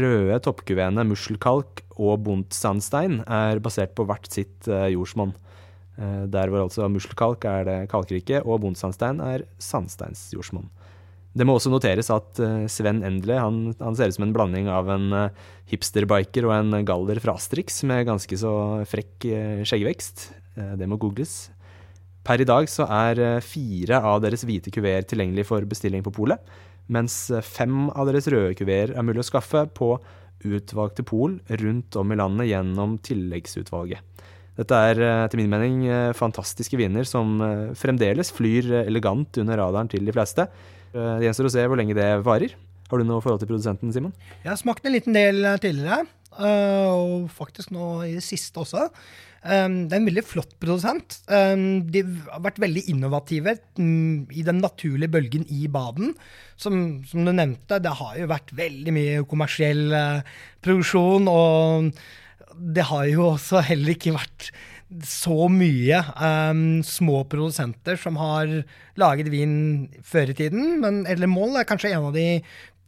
røde 0.00 0.38
toppkuveene 0.46 1.04
Musselkalk 1.04 1.82
og 2.00 2.22
Buntsandstein 2.24 3.20
er 3.28 3.60
basert 3.60 3.92
på 3.98 4.06
hvert 4.08 4.30
sitt 4.32 4.68
jordsmonn. 4.68 5.34
Der 6.00 6.48
hvor 6.48 6.64
altså 6.64 6.88
musselkalk 6.88 7.44
er 7.44 7.66
det 7.68 7.78
kalkrike, 7.92 8.40
og 8.40 8.62
Buntsandstein 8.62 9.20
er 9.20 9.44
sandsteinsjordsmonn. 9.60 10.70
Det 11.36 11.44
må 11.46 11.58
også 11.58 11.70
noteres 11.70 12.08
at 12.10 12.40
Sven 12.72 13.04
Endle 13.06 13.36
han, 13.36 13.58
han 13.78 13.94
ser 13.98 14.08
ut 14.08 14.16
som 14.16 14.24
en 14.26 14.32
blanding 14.34 14.70
av 14.72 14.88
en 14.90 15.12
hipsterbiker 15.70 16.48
og 16.48 16.56
en 16.56 16.80
galler 16.88 17.20
fra 17.22 17.36
Asterix 17.36 17.84
med 17.86 18.08
ganske 18.08 18.40
så 18.40 18.54
frekk 18.88 19.28
skjeggvekst. 19.68 20.30
Det 20.80 20.88
må 20.88 20.98
googles. 20.98 21.50
Per 22.26 22.42
i 22.42 22.46
dag 22.48 22.68
så 22.68 22.84
er 22.92 23.40
fire 23.44 24.00
av 24.04 24.20
deres 24.24 24.44
hvite 24.44 24.72
kuveer 24.74 25.06
tilgjengelig 25.08 25.46
for 25.48 25.64
bestilling 25.68 26.02
på 26.04 26.12
polet, 26.14 26.40
mens 26.92 27.30
fem 27.46 27.88
av 27.94 28.08
deres 28.10 28.28
røde 28.30 28.56
kuveer 28.58 28.92
er 28.92 29.06
mulig 29.06 29.22
å 29.22 29.28
skaffe 29.30 29.64
på 29.76 29.94
utvalgte 30.46 31.04
pol 31.04 31.38
rundt 31.60 31.96
om 32.00 32.12
i 32.12 32.16
landet 32.18 32.48
gjennom 32.50 32.96
tilleggsutvalget. 33.04 34.00
Dette 34.60 34.76
er 34.90 35.00
eh, 35.00 35.22
etter 35.24 35.40
min 35.40 35.52
mening 35.52 35.84
eh, 35.88 36.10
fantastiske 36.16 36.76
viner 36.80 37.06
som 37.08 37.38
eh, 37.44 37.70
fremdeles 37.78 38.32
flyr 38.36 38.66
eh, 38.72 38.88
elegant 38.90 39.38
under 39.40 39.60
radaren 39.60 39.88
til 39.88 40.04
de 40.04 40.12
fleste. 40.12 40.48
Eh, 40.92 41.12
Det 41.20 41.28
gjenstår 41.28 41.48
å 41.48 41.52
se 41.54 41.64
hvor 41.68 41.80
lenge 41.80 41.96
det 41.96 42.08
varer. 42.26 42.56
Har 42.90 43.00
du 43.00 43.06
noe 43.06 43.22
forhold 43.22 43.40
til 43.44 43.48
produsenten, 43.52 43.92
Simon? 43.94 44.12
Jeg 44.42 44.50
har 44.50 44.58
smakt 44.60 44.84
en 44.84 44.96
liten 44.96 45.16
del 45.16 45.44
eh, 45.46 45.60
tidligere, 45.62 46.02
eh, 46.36 46.90
og 46.90 47.30
faktisk 47.32 47.72
nå 47.76 47.92
i 48.08 48.16
det 48.18 48.24
siste 48.26 48.60
også. 48.64 48.88
Um, 49.40 49.86
det 49.88 49.96
er 49.96 50.02
en 50.02 50.08
veldig 50.10 50.24
flott 50.28 50.50
produsent. 50.60 51.20
Um, 51.32 51.82
de 51.88 52.02
har 52.26 52.42
vært 52.44 52.60
veldig 52.60 52.82
innovative 52.92 53.54
um, 53.80 54.26
i 54.28 54.44
den 54.44 54.60
naturlige 54.60 55.12
bølgen 55.14 55.46
i 55.48 55.64
baden. 55.72 56.12
Som, 56.60 57.00
som 57.08 57.24
du 57.24 57.32
nevnte, 57.32 57.80
det 57.80 57.94
har 58.02 58.18
jo 58.20 58.28
vært 58.28 58.52
veldig 58.56 58.96
mye 58.96 59.22
kommersiell 59.30 59.86
uh, 59.96 60.34
produksjon, 60.60 61.30
og 61.32 61.88
det 62.60 62.84
har 62.90 63.06
jo 63.08 63.30
også 63.30 63.64
heller 63.64 63.96
ikke 63.96 64.18
vært 64.18 64.50
så 65.06 65.46
mye 65.52 66.00
um, 66.18 66.80
små 66.82 67.22
produsenter 67.30 67.96
som 68.00 68.16
har 68.18 68.50
laget 68.98 69.30
vin 69.30 69.54
før 70.04 70.32
i 70.32 70.36
tiden. 70.36 70.80
Men 70.82 71.04
Edle 71.08 71.30
Moll 71.30 71.54
er 71.56 71.68
kanskje 71.68 71.92
en 71.94 72.10
av 72.10 72.16
de 72.16 72.42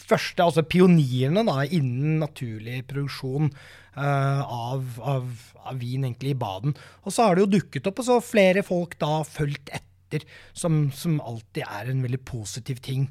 første, 0.09 0.45
altså 0.45 0.65
pionirene 0.67 1.45
da, 1.47 1.62
innen 1.65 2.21
naturlig 2.23 2.83
produksjon 2.91 3.51
uh, 3.97 4.43
av, 4.43 4.99
av, 4.99 5.49
av 5.62 5.81
vin 5.81 6.07
egentlig 6.07 6.35
i 6.35 6.38
baden. 6.38 6.77
Og 7.07 7.15
så 7.15 7.27
har 7.29 7.37
det 7.37 7.47
jo 7.47 7.53
dukket 7.57 7.88
opp, 7.91 8.03
og 8.03 8.09
så 8.09 8.19
har 8.19 8.27
flere 8.27 8.67
folk 8.67 8.99
da 9.03 9.23
fulgt 9.29 9.73
etter, 9.75 10.27
som, 10.53 10.87
som 10.93 11.21
alltid 11.25 11.65
er 11.65 11.93
en 11.93 12.05
veldig 12.05 12.21
positiv 12.29 12.83
ting. 12.85 13.09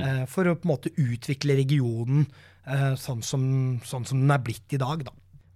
eh, 0.00 0.22
for 0.30 0.48
å 0.48 0.54
på 0.56 0.64
en 0.64 0.70
måte 0.70 0.92
utvikle 0.96 1.58
regionen 1.58 2.22
eh, 2.64 2.94
sånn, 2.96 3.20
som, 3.26 3.42
sånn 3.84 4.06
som 4.08 4.22
den 4.22 4.30
er 4.32 4.40
blitt 4.40 4.72
i 4.72 4.80
dag, 4.80 5.02
da. 5.04 5.12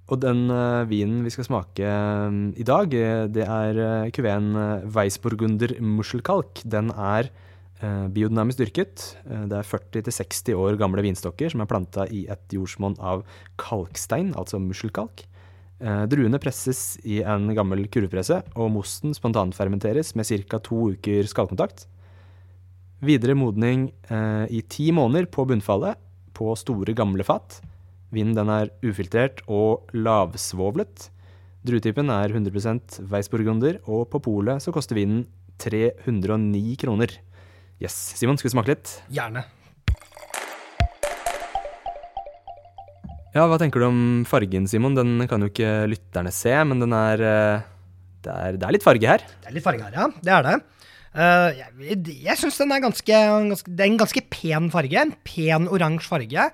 Og 0.09 0.19
den 0.21 0.49
vinen 0.89 1.21
vi 1.21 1.31
skal 1.31 1.45
smake 1.45 1.89
i 2.57 2.65
dag, 2.65 2.95
det 3.29 3.45
er 3.45 3.77
uh, 3.79 4.11
kuveen 4.17 4.55
Weissburgunder 4.89 5.75
Muschelkalk. 5.85 6.63
Den 6.65 6.89
er 6.97 7.29
biodynamisk 7.81 8.59
dyrket. 8.63 9.05
Eh, 9.29 9.45
det 9.51 9.59
er 9.61 9.69
40-60 9.69 10.57
år 10.59 10.79
gamle 10.81 11.05
vinstokker 11.07 11.53
som 11.53 11.63
er 11.63 11.71
planta 11.71 12.07
i 12.11 12.25
et 12.31 12.55
jordsmonn 12.55 12.99
av 12.99 13.25
kalkstein, 13.61 14.33
altså 14.39 14.61
muschelkalk. 14.63 15.25
Eh, 15.79 16.05
druene 16.11 16.41
presses 16.43 16.97
i 17.07 17.21
en 17.23 17.53
gammel 17.55 17.87
kurvpresse, 17.87 18.41
og 18.59 18.73
mosten 18.75 19.15
spontanfermenteres 19.15 20.17
med 20.19 20.27
ca. 20.27 20.59
to 20.59 20.91
uker 20.97 21.29
skallkontakt. 21.31 21.87
Videre 22.99 23.37
modning 23.39 23.93
eh, 24.11 24.47
i 24.51 24.63
ti 24.67 24.91
måneder 24.91 25.31
på 25.31 25.47
bunnfallet 25.47 25.95
på 26.35 26.51
store, 26.59 26.95
gamle 26.95 27.23
fat. 27.23 27.61
Vinen 28.11 28.51
er 28.51 28.73
ufiltrert 28.83 29.45
og 29.47 29.87
lavsvovlet. 29.95 31.11
Druetypen 31.67 32.11
er 32.11 32.33
100% 32.33 33.03
Weissburgunder, 33.11 33.79
og 33.87 34.09
på 34.11 34.23
polet 34.25 34.63
så 34.63 34.75
koster 34.75 34.99
vinen 34.99 35.27
309 35.63 36.77
kroner. 36.81 37.15
Yes. 37.79 37.95
Simon, 38.19 38.35
skal 38.39 38.49
vi 38.49 38.55
smake 38.57 38.73
litt? 38.73 38.93
Gjerne. 39.15 39.45
Ja, 43.37 43.45
hva 43.47 43.59
tenker 43.61 43.79
du 43.79 43.87
om 43.87 44.01
fargen, 44.27 44.67
Simon? 44.67 44.97
Den 44.99 45.23
kan 45.31 45.45
jo 45.45 45.51
ikke 45.53 45.87
lytterne 45.87 46.33
se, 46.35 46.57
men 46.67 46.83
den 46.83 46.97
er 46.97 47.23
eh, 47.23 47.69
Det 48.25 48.35
er, 48.35 48.59
det 48.59 48.67
er 48.67 48.75
litt 48.75 48.87
farge 48.87 49.07
her. 49.07 49.23
Det 49.23 49.53
er 49.53 49.55
litt 49.55 49.67
farge 49.67 49.85
her, 49.87 49.95
ja. 49.95 50.09
Det 50.27 50.35
er 50.35 50.49
det. 50.49 50.57
Uh, 51.09 51.49
jeg 51.87 52.19
jeg 52.27 52.37
syns 52.37 52.59
den 52.61 52.75
er 52.75 52.83
ganske, 52.85 53.21
ganske 53.49 53.71
Det 53.73 53.85
er 53.85 53.89
en 53.93 54.03
ganske 54.03 54.25
pen 54.27 54.69
farge. 54.75 54.99
En 54.99 55.15
pen 55.23 55.71
oransje 55.71 56.11
farge. 56.11 56.49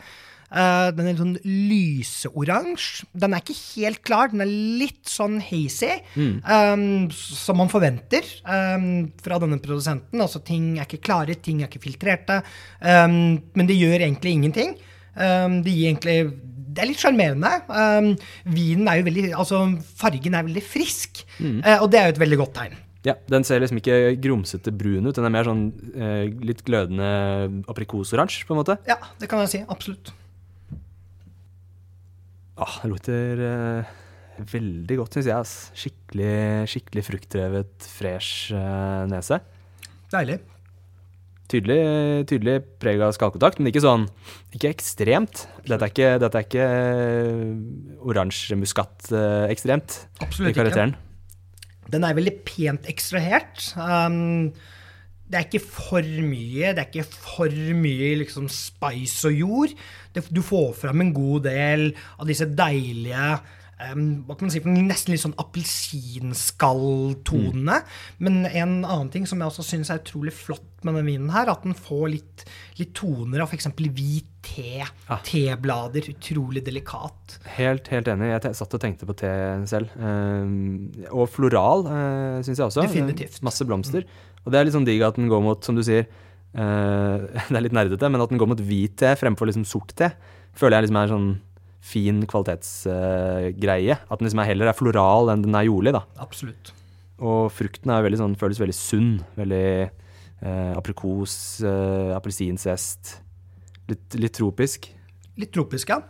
Eh, 0.54 0.88
den 0.94 1.10
er 1.10 1.18
sånn 1.18 1.34
lyseoransje. 1.42 3.08
Den 3.24 3.34
er 3.34 3.42
ikke 3.42 3.58
helt 3.58 4.02
klar. 4.06 4.30
Den 4.32 4.44
er 4.44 4.54
litt 4.80 5.02
sånn 5.10 5.40
hazy, 5.42 5.92
eh, 6.14 6.86
som 7.18 7.60
man 7.60 7.72
forventer 7.72 8.26
um, 8.46 8.88
fra 9.24 9.40
denne 9.42 9.60
produsenten. 9.62 10.22
Altså, 10.22 10.42
ting 10.46 10.76
er 10.78 10.86
ikke 10.86 11.02
klare, 11.10 11.36
ting 11.42 11.62
er 11.62 11.70
ikke 11.70 11.82
filtrerte. 11.84 12.40
Um, 12.80 13.38
men 13.54 13.70
det 13.70 13.78
gjør 13.80 14.00
egentlig 14.00 14.38
ingenting. 14.38 14.76
Det 15.14 15.70
gir 15.70 15.92
egentlig 15.92 16.18
det 16.74 16.82
er 16.82 16.90
litt 16.90 17.02
sjarmerende. 17.02 17.50
Um, 17.68 18.08
vinen 18.54 18.88
er 18.90 18.98
jo 18.98 19.06
veldig, 19.08 19.28
altså 19.38 19.60
Fargen 20.00 20.34
er 20.34 20.48
veldig 20.48 20.64
frisk, 20.66 21.22
eh, 21.38 21.76
og 21.78 21.86
det 21.92 22.00
er 22.00 22.08
jo 22.08 22.16
et 22.16 22.24
veldig 22.24 22.40
godt 22.40 22.56
tegn. 22.58 22.80
Ja, 23.04 23.18
Den 23.28 23.44
ser 23.44 23.60
liksom 23.60 23.78
ikke 23.82 24.16
grumsete 24.24 24.72
brun 24.72 25.04
ut. 25.04 25.14
Den 25.14 25.28
er 25.28 25.32
mer 25.34 25.46
sånn 25.46 25.64
eh, 25.92 26.24
litt 26.48 26.64
glødende 26.64 27.62
aprikosoransje, 27.68 28.46
på 28.48 28.56
en 28.56 28.62
måte. 28.62 28.78
Ja, 28.88 28.96
det 29.20 29.28
kan 29.30 29.44
jeg 29.44 29.52
si. 29.52 29.60
Absolutt. 29.68 30.14
Ah, 32.54 32.78
det 32.84 32.90
lukter 32.92 33.40
eh, 33.42 33.92
veldig 34.52 34.98
godt, 35.00 35.16
syns 35.16 35.30
jeg. 35.30 35.52
Skikkelig, 35.84 36.34
skikkelig 36.70 37.06
fruktdrevet, 37.08 37.86
fresh 37.96 38.54
eh, 38.54 39.06
nese. 39.10 39.40
Deilig. 40.14 40.38
Tydelig, 41.50 41.80
tydelig 42.30 42.54
preg 42.80 43.02
av 43.04 43.12
skallkontakt, 43.12 43.58
men 43.60 43.68
ikke 43.68 43.82
sånn 43.84 44.06
Ikke 44.56 44.70
ekstremt. 44.72 45.42
Dette 45.66 45.84
er 45.84 45.90
ikke, 45.92 46.12
dette 46.22 46.40
er 46.40 46.46
ikke 46.46 46.68
oransje 48.08 48.56
muskat 48.56 49.10
eh, 49.12 49.50
ekstremt 49.52 49.98
i 49.98 50.24
Absolutt 50.24 50.56
ikke. 50.56 50.86
Den 51.92 52.06
er 52.06 52.16
veldig 52.16 52.38
pent 52.48 52.88
ekstrahert. 52.88 53.66
Um, 53.76 54.54
det 55.28 55.36
er 55.40 55.46
ikke 55.48 55.60
for 55.66 56.04
mye. 56.04 56.72
Det 56.72 56.80
er 56.80 56.88
ikke 56.88 57.06
for 57.12 57.52
mye 57.76 58.14
liksom 58.22 58.48
spice 58.52 59.28
og 59.28 59.36
jord. 59.36 59.76
Det, 60.14 60.26
du 60.30 60.42
får 60.44 60.72
frem 60.84 61.04
en 61.04 61.14
god 61.16 61.46
del 61.48 61.90
av 62.18 62.30
disse 62.30 62.46
deilige 62.46 63.38
hva 63.74 64.36
kan 64.38 64.46
man 64.46 64.52
si, 64.52 64.60
Nesten 64.64 65.12
litt 65.12 65.24
sånn 65.24 65.40
appelsinskalltonene. 65.40 67.76
Men 68.22 68.34
en 68.46 68.84
annen 68.84 69.10
ting 69.12 69.26
som 69.28 69.40
jeg 69.40 69.48
også 69.50 69.64
syns 69.66 69.90
er 69.90 70.00
utrolig 70.02 70.34
flott 70.36 70.84
med 70.84 70.92
denne 70.94 71.08
vinen, 71.08 71.30
her, 71.34 71.46
at 71.50 71.62
den 71.64 71.74
får 71.76 72.08
litt, 72.12 72.38
litt 72.78 72.92
toner 72.96 73.40
av 73.42 73.48
f.eks. 73.50 73.68
hvit 73.74 74.28
te. 74.44 74.84
Ja. 74.84 75.16
Teblader. 75.26 76.02
Utrolig 76.12 76.62
delikat. 76.66 77.38
Helt, 77.56 77.88
helt 77.92 78.08
enig. 78.12 78.26
Jeg 78.30 78.58
satt 78.60 78.76
og 78.76 78.82
tenkte 78.82 79.08
på 79.08 79.14
te 79.18 79.32
selv. 79.70 79.88
Eh, 79.98 80.44
og 81.10 81.26
floral 81.32 81.80
uh, 81.88 82.42
syns 82.44 82.58
jeg 82.58 82.68
også. 82.68 82.82
Definitivt. 82.86 83.36
Masse 83.46 83.64
blomster. 83.68 84.02
Og 84.44 84.48
det 84.52 84.58
er 84.60 84.64
litt 84.68 84.76
sånn 84.76 84.88
digg 84.88 85.00
at 85.06 85.18
den 85.18 85.30
går 85.32 85.42
mot, 85.44 85.60
som 85.64 85.74
du 85.76 85.82
sier 85.84 86.04
eh, 86.04 86.10
Det 87.50 87.56
er 87.58 87.64
litt 87.64 87.74
nerdete, 87.74 88.08
men 88.12 88.22
at 88.22 88.30
den 88.30 88.38
går 88.38 88.52
mot 88.52 88.60
hvit 88.62 88.94
te 89.00 89.10
fremfor 89.18 89.48
liksom 89.50 89.66
sort 89.66 89.90
te, 89.98 90.12
føler 90.54 90.78
jeg 90.78 90.86
liksom 90.86 91.00
er 91.00 91.10
sånn 91.10 91.28
fin 91.84 92.22
kvalitetsgreie. 92.30 93.98
at 93.98 94.18
den 94.18 94.28
liksom 94.28 94.40
er 94.40 94.48
heller 94.52 94.70
er 94.70 94.78
floral 94.78 95.32
enn 95.32 95.44
den 95.44 95.58
er 95.58 95.66
jordlig, 95.66 95.92
da. 95.96 96.04
Absolutt. 96.22 96.72
Og 97.24 97.50
frukten 97.54 97.92
er 97.92 98.04
veldig 98.06 98.20
sånn, 98.22 98.38
føles 98.40 98.60
veldig 98.60 98.76
sunn. 98.76 99.12
Veldig 99.38 99.66
eh, 99.84 100.72
aprikos, 100.74 101.36
eh, 101.66 102.14
appelsinsest. 102.16 103.18
Litt, 103.90 104.16
litt 104.18 104.34
tropisk. 104.38 104.88
Litt 105.40 105.52
tropisk, 105.54 105.92
ja. 105.92 106.00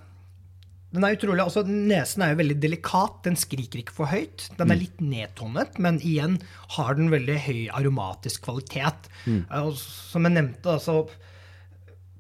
Den 0.95 1.05
er 1.07 1.17
utrolig, 1.17 1.43
altså 1.43 1.65
Nesen 1.67 2.23
er 2.23 2.33
jo 2.33 2.39
veldig 2.39 2.57
delikat. 2.63 3.17
Den 3.27 3.39
skriker 3.39 3.81
ikke 3.81 3.97
for 3.97 4.11
høyt. 4.13 4.47
Den 4.59 4.71
er 4.71 4.79
litt 4.79 5.01
nedtonet, 5.03 5.79
men 5.83 5.99
igjen 5.99 6.39
har 6.77 6.95
den 6.99 7.11
veldig 7.11 7.39
høy 7.49 7.61
aromatisk 7.75 8.47
kvalitet. 8.47 9.11
Mm. 9.27 9.43
Og 9.65 9.75
som 9.81 10.29
jeg 10.29 10.37
nevnte, 10.37 10.77
altså 10.77 11.03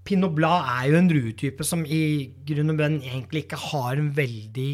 Pinot 0.04 0.34
Blad 0.36 0.66
er 0.74 0.90
jo 0.90 0.98
en 0.98 1.08
druetype 1.08 1.64
som 1.64 1.84
i 1.86 2.02
grunn 2.48 2.74
og 2.74 2.80
bunn 2.82 2.98
egentlig 3.00 3.46
ikke 3.46 3.62
har 3.70 4.00
en 4.00 4.10
veldig 4.16 4.70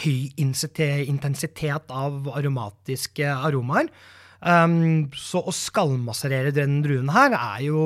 høy 0.00 0.30
intensitet 0.40 1.90
av 1.92 2.30
aromatiske 2.32 3.28
aromaer. 3.34 3.90
Um, 4.44 5.08
så 5.16 5.40
å 5.40 5.52
skallmasserere 5.56 6.52
denne 6.52 6.84
druen 6.84 7.10
her 7.12 7.32
er 7.36 7.66
jo, 7.66 7.82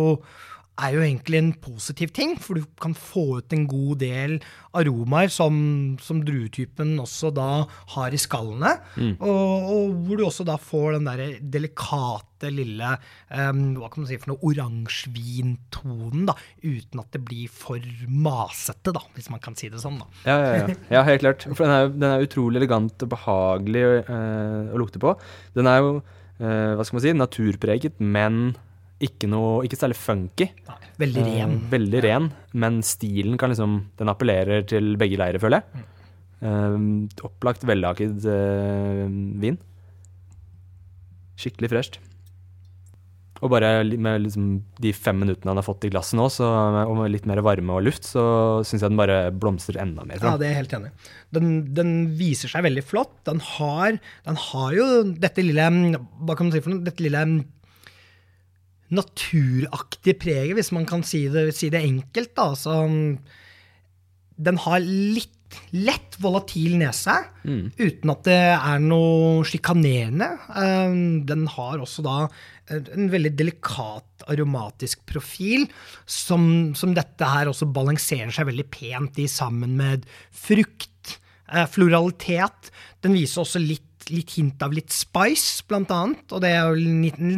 er 0.79 0.95
jo 0.95 1.03
egentlig 1.03 1.41
en 1.41 1.53
positiv 1.59 2.13
ting, 2.15 2.37
for 2.41 2.59
du 2.59 2.67
kan 2.81 2.95
få 2.95 3.41
ut 3.41 3.55
en 3.55 3.67
god 3.71 3.99
del 4.03 4.37
aromaer 4.79 5.31
som, 5.33 5.57
som 6.03 6.21
druetypen 6.27 6.95
også 7.03 7.33
da 7.35 7.49
har 7.95 8.15
i 8.15 8.21
skallene. 8.21 8.77
Og, 9.19 9.71
og 9.75 9.97
hvor 10.07 10.21
du 10.21 10.25
også 10.29 10.47
da 10.47 10.59
får 10.61 10.99
den 10.99 11.09
der 11.09 11.23
delikate 11.41 12.53
lille 12.55 12.93
um, 13.33 13.63
hva 13.81 13.89
kan 13.91 14.05
man 14.05 14.11
si 14.11 14.21
for 14.21 14.33
noe 14.33 14.53
oransjevintonen, 14.53 16.29
da, 16.29 16.37
uten 16.63 17.03
at 17.03 17.11
det 17.17 17.25
blir 17.27 17.51
for 17.51 17.83
masete, 18.07 18.95
da, 18.95 19.03
hvis 19.17 19.31
man 19.35 19.43
kan 19.43 19.59
si 19.59 19.73
det 19.73 19.83
sånn. 19.83 19.99
da. 19.99 20.09
Ja, 20.29 20.39
ja, 20.39 20.53
ja. 20.61 20.79
ja 20.99 21.05
helt 21.09 21.25
klart. 21.25 21.49
For 21.51 21.65
den 21.67 21.75
er, 21.75 21.91
den 21.97 22.09
er 22.13 22.29
utrolig 22.29 22.63
elegant 22.63 23.03
og 23.03 23.13
behagelig 23.17 23.85
eh, 24.05 24.71
å 24.71 24.79
lukte 24.79 25.03
på. 25.03 25.17
Den 25.59 25.71
er 25.71 25.83
jo, 25.83 25.93
eh, 26.39 26.79
hva 26.79 26.87
skal 26.87 27.01
man 27.01 27.07
si, 27.09 27.19
naturpreget, 27.19 27.99
men 27.99 28.43
ikke 29.05 29.29
noe, 29.31 29.63
ikke 29.67 29.79
særlig 29.79 29.99
funky. 29.99 30.49
Veldig 30.99 31.23
ren. 31.23 31.55
Eh, 31.55 31.71
veldig 31.71 32.03
ren, 32.03 32.27
men 32.59 32.81
stilen 32.87 33.39
kan 33.39 33.53
liksom, 33.53 33.79
den 34.01 34.11
appellerer 34.11 34.67
til 34.67 34.97
begge 34.99 35.21
leirer, 35.21 35.39
føler 35.43 35.63
jeg. 35.63 35.87
Eh, 36.43 36.77
opplagt 37.29 37.67
vellaget 37.69 38.27
eh, 38.27 39.07
vin. 39.43 39.59
Skikkelig 41.39 41.71
fresht. 41.71 42.01
Og 43.39 43.53
bare 43.53 43.85
med 43.87 44.25
liksom 44.25 44.47
de 44.83 44.91
fem 44.97 45.21
minuttene 45.23 45.53
han 45.53 45.61
har 45.61 45.67
fått 45.67 45.85
i 45.87 45.91
glasset 45.93 46.19
nå, 46.19 46.27
så, 46.33 46.49
og 46.83 46.97
med 46.99 47.13
litt 47.15 47.29
mer 47.31 47.39
varme 47.47 47.77
og 47.77 47.85
luft, 47.87 48.09
så 48.09 48.25
syns 48.67 48.83
jeg 48.83 48.91
den 48.91 48.99
bare 48.99 49.19
blomstrer 49.31 49.79
enda 49.85 50.03
mer. 50.09 50.19
Ja, 50.19 50.33
det 50.41 50.49
er 50.49 50.57
jeg 50.57 50.65
helt 50.65 50.75
enig. 50.81 50.91
Den, 51.37 51.53
den 51.77 51.93
viser 52.19 52.51
seg 52.51 52.67
veldig 52.67 52.83
flott. 52.83 53.15
Den 53.29 53.39
har, 53.55 54.01
den 54.27 54.41
har 54.49 54.75
jo 54.75 54.89
dette 55.15 55.45
lille 55.47 55.69
Hva 55.69 56.35
kan 56.35 56.49
man 56.49 56.57
si 56.57 56.65
for 56.65 56.75
noe? 56.75 56.83
Dette 56.89 57.07
lille 57.07 57.23
naturaktige 58.95 60.17
preget, 60.19 60.55
hvis 60.59 60.73
man 60.73 60.87
kan 60.89 61.03
si 61.05 61.27
det, 61.33 61.51
si 61.57 61.69
det 61.73 61.83
enkelt. 61.85 62.35
da. 62.39 62.53
Så 62.57 62.77
den 64.39 64.61
har 64.65 64.81
litt 64.85 65.35
lett 65.73 66.19
volatil 66.21 66.75
nese, 66.77 67.15
uten 67.81 68.11
at 68.13 68.27
det 68.27 68.37
er 68.53 68.83
noe 68.85 69.41
sjikanerende. 69.49 70.29
Eh, 70.53 70.93
Den 71.25 71.47
har 71.55 71.81
også 71.81 72.05
da 72.05 72.19
en 72.69 73.09
veldig 73.09 73.33
delikat 73.33 74.27
aromatisk 74.29 75.07
profil, 75.09 75.65
som, 76.05 76.75
som 76.77 76.93
dette 76.93 77.25
her 77.25 77.49
også 77.49 77.65
balanserer 77.73 78.31
seg 78.37 78.51
veldig 78.51 78.67
pent 78.69 79.19
i 79.19 79.25
sammen 79.33 79.73
med 79.81 80.05
frukt, 80.37 81.17
eh, 81.49 81.65
floralitet. 81.73 82.69
Den 83.01 83.17
viser 83.17 83.41
også 83.47 83.63
litt, 83.65 83.88
litt 84.15 84.31
hint 84.37 84.63
av 84.65 84.73
litt 84.75 84.93
spice, 84.95 85.65
blant 85.69 85.91
annet, 85.95 86.27
og 86.33 86.39
det 86.45 86.51
er 86.55 86.63
jo 86.69 86.75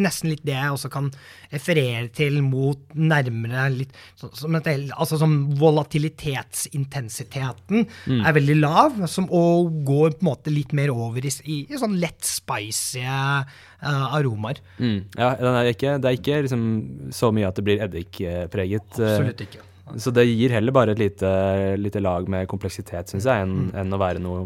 nesten 0.00 0.30
litt 0.32 0.44
det 0.46 0.56
jeg 0.56 0.74
også 0.74 0.88
kan 0.92 1.06
referere 1.50 2.08
til 2.14 2.42
mot 2.46 2.78
nærmere 2.94 3.68
litt 3.74 3.92
som 4.16 4.54
et, 4.58 4.66
Altså 4.94 5.18
som 5.18 5.32
volatilitetsintensiteten 5.58 7.86
er 8.20 8.32
veldig 8.36 8.56
lav, 8.60 8.92
som, 9.10 9.26
og 9.30 9.84
går 9.86 10.10
på 10.16 10.22
en 10.24 10.30
måte 10.30 10.50
litt 10.54 10.72
mer 10.76 10.90
over 10.94 11.20
i, 11.26 11.30
i, 11.44 11.66
i 11.70 11.78
sånn 11.80 11.98
lett 12.00 12.24
spicy 12.26 13.00
uh, 13.02 13.42
aromaer. 13.82 14.58
Mm. 14.78 15.00
Ja, 15.18 15.34
den 15.40 15.54
er 15.56 15.64
ikke, 15.72 15.98
det 16.02 16.08
er 16.10 16.16
ikke 16.18 16.42
liksom 16.46 16.62
så 17.14 17.26
mye 17.34 17.48
at 17.50 17.56
det 17.58 17.64
blir 17.66 17.82
eddikpreget. 17.86 18.90
eh, 19.00 19.16
Absolutt 19.16 19.40
ikke. 19.46 19.60
Så 19.98 20.08
det 20.14 20.22
gir 20.28 20.50
heller 20.54 20.70
bare 20.74 20.92
et 20.94 21.00
lite, 21.02 21.30
lite 21.80 22.00
lag 22.02 22.28
med 22.30 22.46
kompleksitet, 22.50 23.10
syns 23.10 23.26
jeg, 23.26 23.36
enn 23.42 23.72
enn 23.74 23.96
å 23.96 23.98
være 23.98 24.20
noe, 24.22 24.44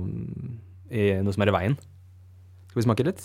i, 0.88 1.20
noe 1.20 1.34
som 1.36 1.44
er 1.44 1.50
i 1.52 1.56
veien. 1.58 1.76
Skal 2.74 2.80
vi 2.80 2.86
smake 2.88 3.04
litt? 3.06 3.20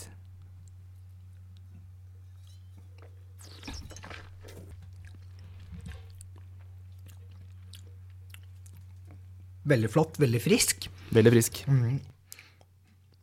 Veldig 9.66 9.90
flott, 9.90 10.20
veldig 10.22 10.42
frisk. 10.44 10.86
Veldig 11.10 11.34
frisk. 11.34 11.58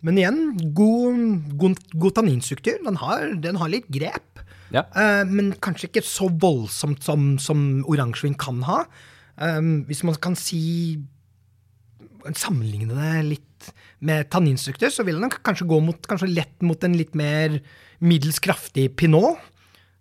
Men 0.03 0.19
igjen, 0.19 0.43
god, 0.75 1.23
god, 1.63 1.79
god 1.95 2.19
tanninstruktur. 2.19 2.75
Den 2.83 2.99
har, 2.99 3.23
den 3.47 3.63
har 3.63 3.71
litt 3.71 3.87
grep. 3.87 4.43
Ja. 4.75 4.83
Uh, 4.91 5.23
men 5.31 5.55
kanskje 5.63 5.87
ikke 5.93 6.03
så 6.03 6.27
voldsomt 6.27 7.07
som, 7.07 7.37
som 7.39 7.85
oransjevin 7.87 8.35
kan 8.35 8.59
ha. 8.67 8.81
Um, 9.39 9.85
hvis 9.87 10.03
man 10.03 10.19
kan 10.19 10.35
si 10.35 10.59
Sammenligne 12.35 12.91
det 12.91 13.11
litt 13.23 13.46
med 14.05 14.29
tanninstruktur, 14.33 14.91
så 14.93 15.05
vil 15.07 15.19
den 15.21 15.31
kanskje 15.31 15.67
gå 15.69 15.79
mot, 15.83 15.99
kanskje 16.10 16.29
lett 16.29 16.65
mot 16.65 16.83
en 16.86 16.97
litt 16.97 17.15
mer 17.17 17.60
middels 18.03 18.39
kraftig 18.43 18.91
pinot. 18.99 19.41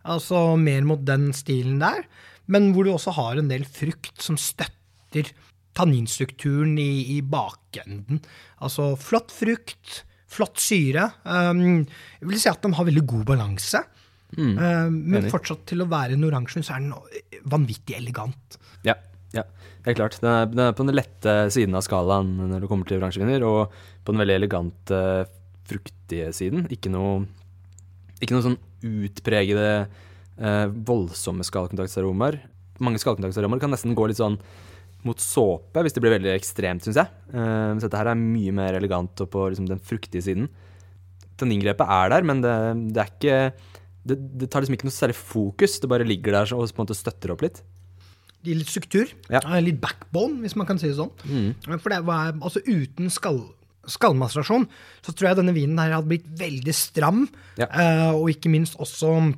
Altså 0.07 0.55
mer 0.61 0.85
mot 0.87 1.03
den 1.03 1.33
stilen 1.35 1.81
der. 1.83 2.05
Men 2.53 2.71
hvor 2.75 2.87
du 2.87 2.93
også 2.93 3.15
har 3.17 3.41
en 3.41 3.49
del 3.51 3.65
frukt 3.67 4.23
som 4.23 4.39
støtter 4.39 5.33
tanninstrukturen 5.77 6.77
i, 6.81 7.17
i 7.17 7.21
bakenden. 7.25 8.21
Altså 8.65 8.95
flott 9.01 9.35
frukt, 9.35 10.03
flott 10.31 10.61
syre. 10.63 11.11
Um, 11.25 11.83
jeg 12.21 12.31
vil 12.31 12.41
si 12.41 12.53
at 12.53 12.63
den 12.65 12.77
har 12.79 12.89
veldig 12.89 13.05
god 13.09 13.27
balanse. 13.35 13.83
Um, 14.37 15.03
men 15.09 15.29
fortsatt 15.33 15.67
til 15.71 15.83
å 15.83 15.91
være 15.91 16.17
en 16.17 16.27
oransje, 16.29 16.63
så 16.65 16.77
er 16.77 16.87
den 16.87 17.45
vanvittig 17.51 17.99
elegant. 17.99 18.59
Ja, 18.87 18.97
ja, 19.35 19.43
helt 19.87 19.99
klart. 19.99 20.19
Den 20.23 20.31
er, 20.31 20.47
den 20.51 20.63
er 20.67 20.77
på 20.77 20.87
den 20.87 20.97
lette 20.97 21.35
siden 21.55 21.75
av 21.79 21.85
skalaen 21.87 22.35
når 22.39 22.63
det 22.63 22.71
kommer 22.71 22.89
til 22.89 23.01
bransjeviner, 23.03 23.45
og 23.47 23.75
på 24.07 24.15
den 24.15 24.23
veldig 24.23 24.37
elegante, 24.39 25.01
fruktige 25.67 26.31
siden. 26.37 26.69
Ikke 26.73 26.93
noe, 26.93 27.25
ikke 28.21 28.37
noe 28.37 28.45
sånn 28.45 28.61
utpregede, 28.87 29.89
eh, 30.39 30.67
voldsomme 30.87 31.47
skallkontaktaromaer. 31.47 32.39
Mange 32.85 33.03
skallkontaktaromaer 33.03 33.65
kan 33.65 33.75
nesten 33.75 33.97
gå 33.99 34.07
litt 34.07 34.21
sånn 34.21 34.39
mot 35.07 35.23
såpe, 35.23 35.83
hvis 35.85 35.95
det 35.95 36.03
blir 36.03 36.17
veldig 36.17 36.33
ekstremt, 36.35 36.87
syns 36.87 37.01
jeg. 37.03 37.11
Eh, 37.35 37.73
så 37.77 37.87
dette 37.87 38.01
her 38.01 38.13
er 38.13 38.21
mye 38.21 38.55
mer 38.55 38.79
elegant 38.79 39.25
og 39.25 39.31
på 39.33 39.49
liksom, 39.51 39.69
den 39.71 39.83
fruktige 39.83 40.25
siden. 40.25 40.49
Tanningrepet 41.37 41.91
er 41.99 42.15
der, 42.15 42.27
men 42.27 42.41
det, 42.45 42.55
det 42.95 43.03
er 43.03 43.11
ikke 43.13 43.41
det, 44.07 44.17
det 44.41 44.49
tar 44.51 44.63
liksom 44.63 44.77
ikke 44.77 44.87
noe 44.87 44.95
særlig 44.95 45.17
fokus, 45.19 45.81
det 45.83 45.91
bare 45.91 46.07
ligger 46.07 46.37
der 46.37 46.53
og 46.55 46.69
på 46.71 46.79
en 46.79 46.87
måte 46.87 46.97
støtter 46.97 47.33
opp 47.35 47.43
litt. 47.43 47.59
Litt 48.47 48.71
struktur, 48.71 49.11
Ja. 49.33 49.41
litt 49.61 49.81
backbone, 49.83 50.41
hvis 50.45 50.57
man 50.57 50.67
kan 50.69 50.79
si 50.79 50.87
det 50.89 50.97
sånn. 50.99 51.11
For 51.83 51.91
det 51.91 52.05
var, 52.07 52.33
altså 52.39 52.63
uten 52.63 53.11
skall, 53.11 53.41
skallmaserasjon, 53.87 54.69
så 55.03 55.15
tror 55.15 55.29
jeg 55.31 55.41
denne 55.41 55.55
vinen 55.57 55.79
her 55.79 55.97
hadde 55.97 56.11
blitt 56.11 56.29
veldig 56.39 56.75
stram, 56.75 57.29
Ja. 57.59 57.67
uh, 57.67 58.15
og 58.15 58.31
ikke 58.31 58.51
minst 58.51 58.79
også 58.79 59.35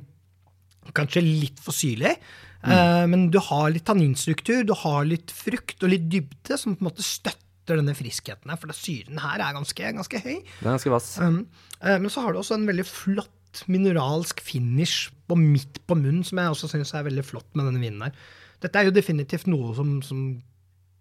kanskje 0.93 1.21
litt 1.25 1.59
for 1.61 1.75
syrlig. 1.75 2.15
Eh, 2.59 3.05
men 3.07 3.29
du 3.31 3.39
har 3.39 3.69
litt 3.71 3.85
tanninstruktur, 3.87 4.65
du 4.67 4.73
har 4.75 5.05
litt 5.07 5.31
frukt 5.31 5.79
og 5.85 5.93
litt 5.93 6.09
dybde 6.11 6.57
som 6.59 6.75
på 6.75 6.83
en 6.83 6.89
måte 6.89 7.05
støtter 7.05 7.79
denne 7.79 7.93
friskheten 7.95 8.49
her, 8.51 8.57
for 8.59 8.73
syren 8.75 9.21
her 9.21 9.39
er 9.45 9.55
ganske, 9.55 9.91
ganske 9.95 10.19
høy. 10.25 10.41
Den 10.59 10.67
er 10.67 10.73
ganske 10.75 10.91
vass. 10.91 11.11
Um, 11.23 11.45
uh, 11.79 11.97
men 12.01 12.09
så 12.11 12.25
har 12.25 12.33
du 12.33 12.41
også 12.41 12.57
en 12.57 12.67
veldig 12.67 12.85
flott 12.89 13.63
mineralsk 13.71 14.41
finish 14.45 15.07
på 15.29 15.37
midt 15.39 15.79
på 15.87 15.95
munnen, 15.97 16.25
som 16.27 16.41
jeg 16.41 16.51
også 16.51 16.69
syns 16.73 16.91
er 16.97 17.07
veldig 17.07 17.23
flott 17.25 17.47
med 17.57 17.69
denne 17.69 17.81
vinen 17.81 18.03
her. 18.09 18.13
Dette 18.61 18.75
er 18.81 18.89
jo 18.89 18.91
definitivt 18.95 19.47
noe 19.47 19.73
som, 19.77 20.01
som 20.03 20.23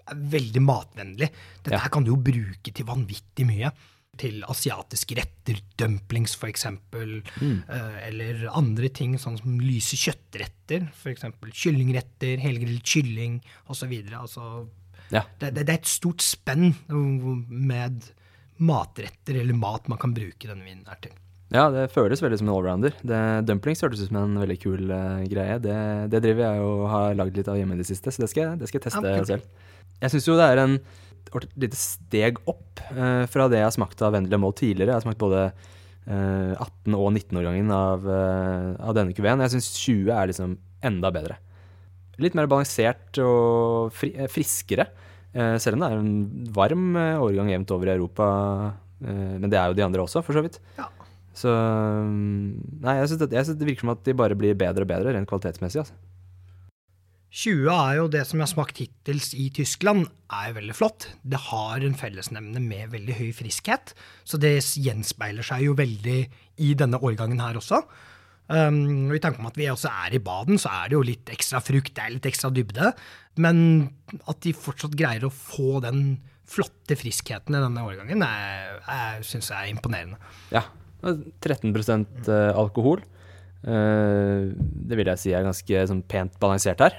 er 0.09 0.14
veldig 0.35 0.62
matvennlig. 0.64 1.29
Dette 1.62 1.75
Ja. 1.77 1.79
her 1.85 1.90
kan 1.92 2.05
du 2.05 2.12
jo 2.12 2.16
bruke 2.16 2.73
til 2.73 2.87
vanvittig 2.88 3.47
mye. 3.47 3.73
Til 4.18 4.40
asiatiske 4.49 5.14
retter, 5.18 5.61
dumplings 5.79 6.35
f.eks., 6.35 6.64
Mm. 6.64 7.62
eh, 7.68 8.09
eller 8.09 8.49
andre 8.51 8.88
ting, 8.88 9.14
sånn 9.18 9.37
som 9.38 9.61
lyse 9.61 9.94
kjøttretter. 10.01 10.88
F.eks. 10.92 11.23
kyllingretter, 11.53 12.38
helgrillet 12.42 12.83
kylling 12.83 13.40
osv. 13.68 13.92
Altså, 14.12 14.68
Ja. 15.12 15.23
det, 15.38 15.55
det, 15.55 15.66
det 15.66 15.68
er 15.75 15.79
et 15.79 15.87
stort 15.87 16.21
spenn 16.25 16.75
med 16.88 18.03
matretter 18.59 19.38
eller 19.40 19.55
mat 19.55 19.87
man 19.88 19.99
kan 19.99 20.14
bruke 20.16 20.49
denne 20.49 20.64
vinen 20.66 20.87
her 20.88 20.99
til. 21.05 21.12
Ja, 21.55 21.65
det 21.73 21.89
føles 21.95 22.23
veldig 22.23 22.39
som 22.41 22.49
en 22.49 22.55
allrounder. 22.55 22.95
Det- 23.01 23.47
Dumplings 23.49 23.83
hørtes 23.85 24.03
ut 24.03 24.11
som 24.11 24.21
en 24.21 24.39
veldig 24.43 24.59
kul 24.61 24.91
uh, 24.91 25.25
greie. 25.31 25.59
Det, 25.65 25.79
det 26.13 26.23
driver 26.25 26.45
jeg 26.45 26.67
og 26.67 26.85
har 26.93 27.19
lagd 27.19 27.41
litt 27.41 27.49
av 27.49 27.57
hjemme 27.57 27.79
i 27.79 27.81
det 27.81 27.89
siste, 27.89 28.13
så 28.13 28.25
det 28.25 28.31
skal, 28.33 28.55
det 28.61 28.69
skal 28.69 28.81
jeg 28.81 28.87
teste 28.91 29.05
okay. 29.05 29.27
selv. 29.33 29.67
Jeg 29.99 30.15
syns 30.15 30.29
jo 30.29 30.37
det 30.39 30.47
er 30.53 30.63
en, 30.63 30.79
et 31.29 31.59
lite 31.65 31.81
steg 31.81 32.39
opp 32.49 32.85
uh, 32.93 33.25
fra 33.31 33.49
det 33.49 33.63
jeg 33.63 33.69
har 33.71 33.77
smakt 33.79 34.05
av 34.05 34.15
Vendela 34.17 34.41
Moll 34.41 34.57
tidligere. 34.59 34.93
Jeg 34.93 35.01
har 35.01 35.07
smakt 35.09 35.23
både 35.25 35.49
uh, 35.49 36.55
18- 36.55 36.97
og 36.97 37.11
19-årgangen 37.13 37.73
av, 37.75 38.07
eh, 38.09 38.71
av 38.81 38.95
denne 38.97 39.13
kuveen. 39.17 39.43
Jeg 39.45 39.57
syns 39.57 39.69
20 39.77 40.13
er 40.15 40.31
liksom 40.31 40.57
enda 40.89 41.11
bedre. 41.13 41.37
Litt 42.19 42.35
mer 42.35 42.49
balansert 42.51 43.21
og 43.23 43.93
fri, 43.95 44.15
eh, 44.17 44.31
friskere. 44.31 44.89
Eh, 45.33 45.57
selv 45.61 45.77
om 45.77 45.83
det 45.83 45.89
er 45.89 45.99
en 46.01 46.47
varm 46.55 46.97
eh, 46.97 47.21
årgang 47.21 47.51
jevnt 47.53 47.75
over 47.77 47.91
i 47.91 47.95
Europa. 47.95 48.29
Eh, 49.05 49.35
men 49.39 49.51
det 49.53 49.59
er 49.61 49.69
jo 49.69 49.77
de 49.79 49.85
andre 49.85 50.03
også, 50.07 50.25
for 50.25 50.35
så 50.35 50.43
vidt. 50.43 50.59
Ja. 50.79 50.89
Så 51.38 51.53
mm, 51.55 52.83
Nei, 52.85 52.98
jeg 53.01 53.12
syns 53.12 53.24
det, 53.24 53.66
virker 53.66 53.87
som 53.87 53.94
at 53.94 54.05
de 54.07 54.16
bare 54.18 54.38
blir 54.38 54.59
bedre 54.59 54.87
og 54.87 54.90
bedre, 54.90 55.14
rent 55.14 55.31
kvalitetsmessig. 55.31 55.85
Altså. 55.85 55.98
20 57.29 57.68
er 57.68 57.96
jo 57.98 58.07
det 58.09 58.22
som 58.24 58.40
jeg 58.40 58.46
har 58.46 58.51
smakt 58.55 58.79
hittils 58.81 59.35
i 59.37 59.51
Tyskland, 59.55 60.07
er 60.33 60.48
jo 60.48 60.59
veldig 60.59 60.77
flott. 60.77 61.11
Det 61.20 61.40
har 61.51 61.85
en 61.85 61.96
fellesnevne 61.98 62.62
med 62.64 62.94
veldig 62.94 63.18
høy 63.18 63.33
friskhet, 63.37 63.92
så 64.24 64.40
det 64.40 64.57
gjenspeiler 64.81 65.44
seg 65.44 65.66
jo 65.66 65.77
veldig 65.77 66.20
i 66.64 66.70
denne 66.79 67.01
årgangen 67.05 67.42
her 67.44 67.61
også. 67.61 67.83
Um, 68.48 69.11
og 69.11 69.18
I 69.18 69.20
tanke 69.20 69.42
om 69.42 69.51
at 69.51 69.61
vi 69.61 69.68
også 69.68 69.92
er 69.92 70.16
i 70.16 70.22
baden, 70.24 70.57
så 70.57 70.72
er 70.72 70.88
det 70.88 70.96
jo 70.96 71.05
litt 71.05 71.29
ekstra 71.35 71.61
frukt, 71.61 71.92
det 71.92 72.05
er 72.07 72.14
litt 72.16 72.31
ekstra 72.31 72.48
dybde. 72.55 72.94
Men 73.44 73.61
at 74.24 74.40
de 74.46 74.57
fortsatt 74.57 74.96
greier 74.96 75.29
å 75.29 75.35
få 75.35 75.83
den 75.85 76.22
flotte 76.48 76.96
friskheten 76.96 77.53
i 77.53 77.61
denne 77.61 77.85
årgangen, 77.85 78.24
syns 79.20 79.53
jeg 79.53 79.59
er 79.59 79.74
imponerende. 79.74 80.16
Ja. 80.55 80.64
13 81.03 81.75
eh, 81.75 82.51
alkohol. 82.59 83.03
Eh, 83.63 84.51
det 84.59 84.99
vil 84.99 85.11
jeg 85.13 85.23
si 85.23 85.35
er 85.35 85.47
ganske 85.47 85.87
sånn, 85.91 86.05
pent 86.09 86.39
balansert 86.43 86.83
her. 86.83 86.97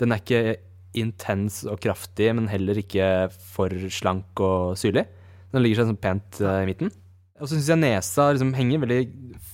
Den 0.00 0.14
er 0.14 0.22
ikke 0.22 0.56
intens 0.94 1.62
og 1.66 1.80
kraftig, 1.82 2.30
men 2.36 2.50
heller 2.50 2.78
ikke 2.78 3.28
for 3.54 3.72
slank 3.90 4.40
og 4.42 4.76
syrlig. 4.78 5.06
Den 5.54 5.64
ligger 5.64 5.82
seg 5.82 5.92
sånn 5.92 6.02
pent 6.02 6.40
eh, 6.42 6.60
i 6.64 6.68
midten. 6.70 6.92
Og 7.40 7.48
så 7.48 7.56
syns 7.56 7.72
jeg 7.72 7.82
nesa 7.82 8.28
liksom 8.30 8.52
henger 8.54 8.84
veldig 8.84 9.00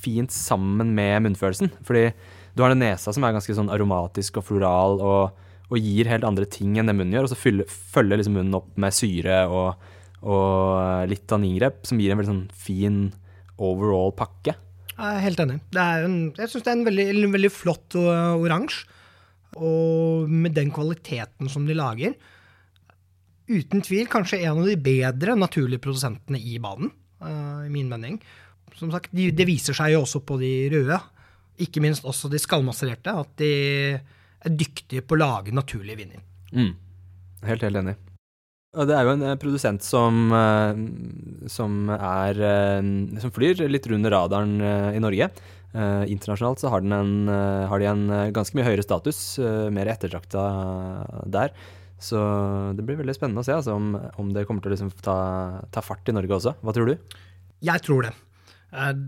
fint 0.03 0.33
sammen 0.35 0.93
med 0.97 1.25
munnfølelsen. 1.25 1.73
Fordi 1.87 2.11
du 2.55 2.65
har 2.65 2.75
den 2.75 2.83
nesa 2.85 3.15
som 3.15 3.25
er 3.25 3.33
ganske 3.37 3.57
sånn 3.57 3.73
aromatisk 3.73 4.41
og 4.41 4.47
floral 4.51 5.01
og, 5.01 5.47
og 5.71 5.81
gir 5.81 6.11
helt 6.11 6.27
andre 6.29 6.45
ting 6.51 6.77
enn 6.77 6.91
det 6.91 6.97
munnen 6.97 7.17
gjør. 7.17 7.29
Og 7.29 7.33
så 7.33 7.41
fyller, 7.41 7.69
følger 7.69 8.21
liksom 8.21 8.37
munnen 8.37 8.59
opp 8.61 8.69
med 8.81 8.97
syre 8.97 9.43
og, 9.49 9.89
og 10.21 11.09
litt 11.09 11.25
tanningrep, 11.31 11.81
som 11.89 12.01
gir 12.03 12.13
en 12.13 12.21
veldig 12.21 12.33
sånn 12.35 12.47
fin 12.53 13.01
overall 13.61 14.15
pakke. 14.17 14.57
Jeg 15.01 15.17
er 15.17 15.25
helt 15.25 15.41
enig. 15.45 15.61
Det 15.73 15.85
en, 16.05 16.17
jeg 16.37 16.51
syns 16.53 16.65
det 16.67 16.73
er 16.73 16.79
en 16.79 16.89
veldig, 16.89 17.07
en 17.13 17.37
veldig 17.37 17.53
flott 17.53 17.97
uh, 18.01 18.35
oransje. 18.37 18.99
Og 19.57 20.29
med 20.31 20.55
den 20.55 20.69
kvaliteten 20.71 21.49
som 21.51 21.65
de 21.67 21.75
lager. 21.75 22.13
Uten 23.51 23.83
tvil 23.83 24.07
kanskje 24.11 24.43
en 24.45 24.61
av 24.61 24.69
de 24.69 24.77
bedre 24.79 25.35
naturlige 25.35 25.83
produsentene 25.83 26.39
i 26.39 26.61
banen, 26.63 26.93
uh, 27.25 27.65
i 27.67 27.73
min 27.73 27.89
mening. 27.91 28.21
Som 28.79 28.93
sagt, 28.95 29.11
de, 29.17 29.31
Det 29.35 29.49
viser 29.49 29.77
seg 29.77 29.97
jo 29.97 30.05
også 30.05 30.23
på 30.23 30.39
de 30.41 30.53
røde, 30.73 31.01
ikke 31.61 31.83
minst 31.85 32.07
også 32.09 32.31
de 32.33 32.39
skallmassererte, 32.41 33.13
at 33.25 33.33
de 33.41 33.51
er 34.41 34.55
dyktige 34.55 35.03
på 35.05 35.17
å 35.17 35.21
lage 35.21 35.57
naturlige 35.57 35.99
viner. 35.99 36.23
Mm. 36.55 36.73
Helt, 37.49 37.65
helt 37.67 37.81
enig. 37.83 37.97
Og 38.79 38.87
det 38.87 38.95
er 38.95 39.07
jo 39.07 39.15
en 39.17 39.25
eh, 39.27 39.39
produsent 39.41 39.83
som, 39.83 40.29
eh, 40.31 40.83
som 41.51 41.91
er 41.97 42.39
eh, 42.39 42.91
Som 43.23 43.33
flyr 43.35 43.65
litt 43.67 43.89
under 43.91 44.15
radaren 44.15 44.61
i 44.95 45.03
Norge. 45.03 45.31
internasjonalt 45.71 46.59
så 46.59 46.71
har, 46.73 46.83
en, 46.83 47.29
har, 47.31 47.79
de 47.79 47.87
en 47.87 48.33
ganske 48.35 48.57
mye 48.59 48.65
høyere 48.67 48.83
status, 48.83 49.39
mer 49.71 49.87
ettertrakta 49.87 50.43
der. 51.31 51.53
Så 52.03 52.19
det 52.75 52.83
blir 52.83 52.99
veldig 52.99 53.15
spennende 53.15 53.45
å 53.45 53.47
se 53.47 53.55
altså, 53.55 53.77
om, 53.79 53.93
om, 54.19 54.33
det 54.35 54.49
kommer 54.49 54.65
til 54.65 54.73
å 54.73 54.75
liksom 54.75 54.91
ta, 54.99 55.15
ta 55.71 55.85
fart 55.85 56.11
i 56.11 56.17
Norge 56.17 56.35
også. 56.41 56.57
Hva 56.59 56.75
tror 56.75 56.91
du? 56.91 57.15
Jeg 57.63 57.87
tror 57.87 58.09
det. 58.09 58.13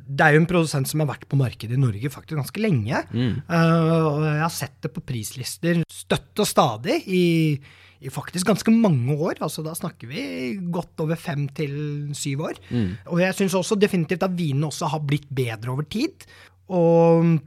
Det 0.06 0.22
er 0.22 0.36
jo 0.36 0.44
en 0.44 0.48
produsent 0.54 0.86
som 0.86 1.02
har 1.02 1.10
vært 1.10 1.26
på 1.26 1.40
markedet 1.40 1.74
i 1.74 1.82
Norge 1.82 2.14
faktisk 2.14 2.38
ganske 2.38 2.62
lenge. 2.62 3.02
Mm. 3.10 3.42
Jeg 3.42 4.42
har 4.44 4.54
sett 4.54 4.78
det 4.86 4.94
på 4.94 5.02
prislister 5.02 5.82
støtt 5.90 6.46
og 6.46 6.46
stadig 6.46 7.02
i 7.10 7.24
i 8.02 8.10
faktisk 8.12 8.48
ganske 8.48 8.74
mange 8.74 9.14
år. 9.14 9.40
altså 9.40 9.62
Da 9.64 9.74
snakker 9.78 10.10
vi 10.10 10.22
godt 10.74 11.00
over 11.04 11.18
fem 11.18 11.46
til 11.54 11.74
syv 12.16 12.46
år. 12.50 12.60
Mm. 12.70 12.88
Og 13.14 13.22
jeg 13.22 13.38
syns 13.38 13.56
også 13.58 13.78
definitivt 13.78 14.26
at 14.26 14.36
vinene 14.36 14.68
også 14.68 14.90
har 14.92 15.04
blitt 15.06 15.28
bedre 15.30 15.74
over 15.74 15.86
tid. 15.86 16.26
Og 16.72 17.38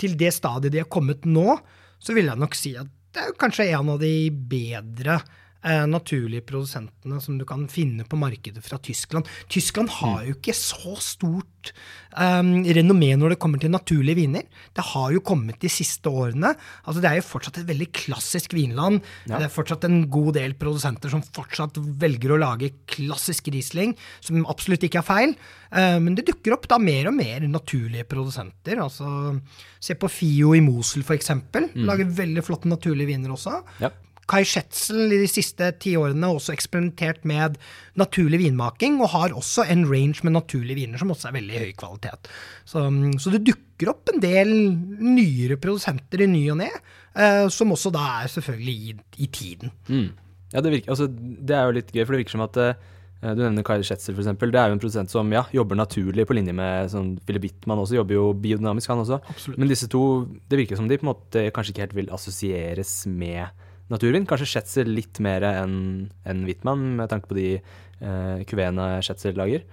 til 0.00 0.16
det 0.18 0.32
stadiet 0.34 0.74
de 0.74 0.82
har 0.82 0.90
kommet 0.90 1.26
nå, 1.26 1.58
så 1.98 2.14
vil 2.16 2.30
jeg 2.30 2.40
nok 2.40 2.56
si 2.58 2.74
at 2.78 2.90
det 3.14 3.22
er 3.22 3.36
kanskje 3.38 3.68
en 3.70 3.92
av 3.94 4.00
de 4.02 4.14
bedre 4.30 5.20
eh, 5.64 5.84
naturlige 5.90 6.44
produsentene 6.46 7.20
som 7.22 7.38
du 7.40 7.44
kan 7.48 7.66
finne 7.72 8.06
på 8.08 8.18
markedet 8.20 8.62
fra 8.64 8.78
Tyskland. 8.82 9.28
Tyskland 9.52 9.92
har 10.00 10.24
jo 10.28 10.36
ikke 10.36 10.54
så 10.56 10.94
stort 11.02 11.72
eh, 12.16 12.42
renommé 12.78 13.12
når 13.18 13.34
det 13.34 13.40
kommer 13.42 13.62
til 13.62 13.72
naturlige 13.74 14.20
viner. 14.20 14.46
Det 14.76 14.84
har 14.92 15.14
jo 15.14 15.24
kommet 15.24 15.60
de 15.62 15.70
siste 15.72 16.10
årene. 16.10 16.54
Altså, 16.84 17.00
det 17.00 17.10
er 17.10 17.20
jo 17.20 17.26
fortsatt 17.28 17.62
et 17.62 17.68
veldig 17.70 17.90
klassisk 17.96 18.56
vinland. 18.56 19.02
Ja. 19.26 19.38
Det 19.38 19.48
er 19.48 19.56
fortsatt 19.56 19.88
en 19.88 20.04
god 20.12 20.34
del 20.38 20.56
produsenter 20.60 21.12
som 21.12 21.24
fortsatt 21.24 21.80
velger 21.80 22.34
å 22.34 22.40
lage 22.40 22.72
klassisk 22.90 23.50
Riesling, 23.54 23.94
som 24.24 24.44
absolutt 24.50 24.86
ikke 24.86 25.02
er 25.02 25.08
feil. 25.08 25.36
Eh, 25.74 25.98
men 26.02 26.16
det 26.18 26.26
dukker 26.28 26.56
opp 26.56 26.68
da 26.70 26.78
mer 26.82 27.10
og 27.10 27.16
mer 27.18 27.46
naturlige 27.48 28.06
produsenter. 28.10 28.80
Altså, 28.84 29.38
se 29.82 29.96
på 29.98 30.10
Fio 30.12 30.54
i 30.56 30.62
Mosel, 30.64 31.04
f.eks. 31.06 31.32
Mm. 31.34 31.84
Lager 31.88 32.16
veldig 32.22 32.44
flotte 32.46 32.70
naturlige 32.70 33.10
viner 33.12 33.34
også. 33.34 33.60
Ja. 33.82 33.92
Kai 34.30 34.42
Schetzel 34.48 35.12
i 35.12 35.20
de 35.20 35.28
siste 35.28 35.68
ti 35.82 35.94
årene 36.00 36.30
har 36.30 36.38
også 36.38 36.54
eksperimentert 36.54 37.26
med 37.28 37.58
naturlig 38.00 38.40
vinmaking, 38.44 38.98
og 39.02 39.12
har 39.14 39.36
også 39.36 39.66
en 39.70 39.84
range 39.90 40.24
med 40.24 40.36
naturlige 40.38 40.80
viner 40.80 41.00
som 41.00 41.12
også 41.14 41.30
er 41.30 41.38
veldig 41.38 41.60
høy 41.60 41.72
kvalitet. 41.80 42.30
Så, 42.68 42.86
så 43.20 43.34
det 43.34 43.44
dukker 43.50 43.92
opp 43.92 44.12
en 44.12 44.22
del 44.22 44.54
nyere 45.02 45.58
produsenter 45.60 46.24
i 46.24 46.30
ny 46.30 46.46
og 46.54 46.60
ne, 46.62 46.70
eh, 47.12 47.44
som 47.52 47.74
også 47.74 47.92
da 47.94 48.06
er 48.22 48.32
selvfølgelig 48.32 48.76
i, 48.94 48.98
i 49.26 49.30
tiden. 49.34 49.74
Mm. 49.88 50.10
Ja, 50.54 50.62
det, 50.62 50.70
virker, 50.70 50.94
altså, 50.94 51.08
det 51.10 51.54
er 51.56 51.66
jo 51.66 51.78
litt 51.80 51.94
gøy, 51.94 52.04
for 52.04 52.14
det 52.14 52.24
virker 52.24 52.36
som 52.36 52.44
at 52.46 52.60
eh, 52.62 52.90
du 53.24 53.40
nevner 53.40 53.64
Kai 53.66 53.78
Schätzel, 53.80 54.14
f.eks. 54.14 54.30
Det 54.38 54.60
er 54.60 54.70
jo 54.70 54.76
en 54.76 54.80
produsent 54.82 55.12
som 55.12 55.30
ja, 55.32 55.44
jobber 55.52 55.78
naturlig 55.80 56.26
på 56.28 56.36
linje 56.36 56.52
med 56.56 56.90
sånn, 56.92 57.14
Philip 57.24 57.46
Bittman 57.46 57.80
også, 57.80 57.96
jobber 57.98 58.18
jo 58.18 58.26
biodynamisk, 58.36 58.92
han 58.92 59.00
også. 59.04 59.20
Absolutt. 59.32 59.60
Men 59.60 59.70
disse 59.72 59.88
to, 59.92 60.02
det 60.50 60.60
virker 60.60 60.80
som 60.80 60.90
de 60.90 60.98
på 61.00 61.06
en 61.06 61.12
måte 61.12 61.46
kanskje 61.54 61.74
ikke 61.74 61.86
helt 61.86 61.96
vil 61.98 62.12
assosieres 62.14 62.92
med 63.10 63.63
naturvin. 63.92 64.26
Kanskje 64.28 64.48
Schätzer 64.54 64.88
litt 64.88 65.20
mer 65.24 65.44
enn 65.48 65.76
en 66.24 66.44
Wittmann, 66.48 66.94
med 67.00 67.10
tanke 67.12 67.30
på 67.30 67.38
de 67.38 67.48
eh, 67.58 68.44
kuvene 68.48 69.02
Schätzer 69.04 69.36
lager, 69.36 69.64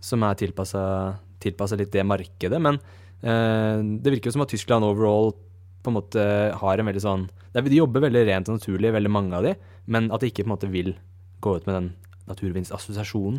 som 0.00 0.24
er 0.26 0.38
tilpassa 0.38 1.78
litt 1.78 1.92
det 1.94 2.06
markedet. 2.06 2.60
Men 2.62 2.80
eh, 3.22 3.76
det 4.00 4.14
virker 4.14 4.30
jo 4.30 4.38
som 4.38 4.46
at 4.46 4.54
Tyskland 4.54 4.86
overall 4.86 5.34
på 5.82 5.92
en 5.92 5.98
måte 5.98 6.24
har 6.58 6.80
en 6.80 6.88
veldig 6.90 7.00
sånn 7.04 7.28
De 7.54 7.76
jobber 7.76 8.02
veldig 8.02 8.24
rent 8.26 8.48
og 8.50 8.58
naturlig, 8.58 8.90
veldig 8.94 9.12
mange 9.12 9.38
av 9.38 9.46
de, 9.46 9.54
men 9.86 10.10
at 10.12 10.22
de 10.22 10.30
ikke 10.30 10.44
på 10.44 10.50
en 10.50 10.56
måte 10.56 10.72
vil 10.72 10.92
gå 11.44 11.54
ut 11.56 11.68
med 11.68 11.76
den 11.78 11.88
naturvinsassosiasjonen. 12.28 13.38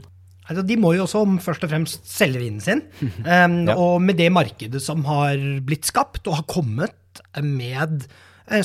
Altså, 0.49 0.63
de 0.65 0.79
må 0.81 0.95
jo 0.95 1.03
også 1.05 1.21
først 1.45 1.65
og 1.67 1.69
fremst 1.69 2.07
selge 2.09 2.41
vinen 2.41 2.63
sin. 2.63 2.81
Um, 3.21 3.59
ja. 3.69 3.75
Og 3.77 3.99
med 4.01 4.17
det 4.17 4.31
markedet 4.33 4.81
som 4.81 5.03
har 5.05 5.37
blitt 5.65 5.85
skapt 5.85 6.25
og 6.25 6.39
har 6.39 6.47
kommet 6.49 7.21
med 7.45 8.07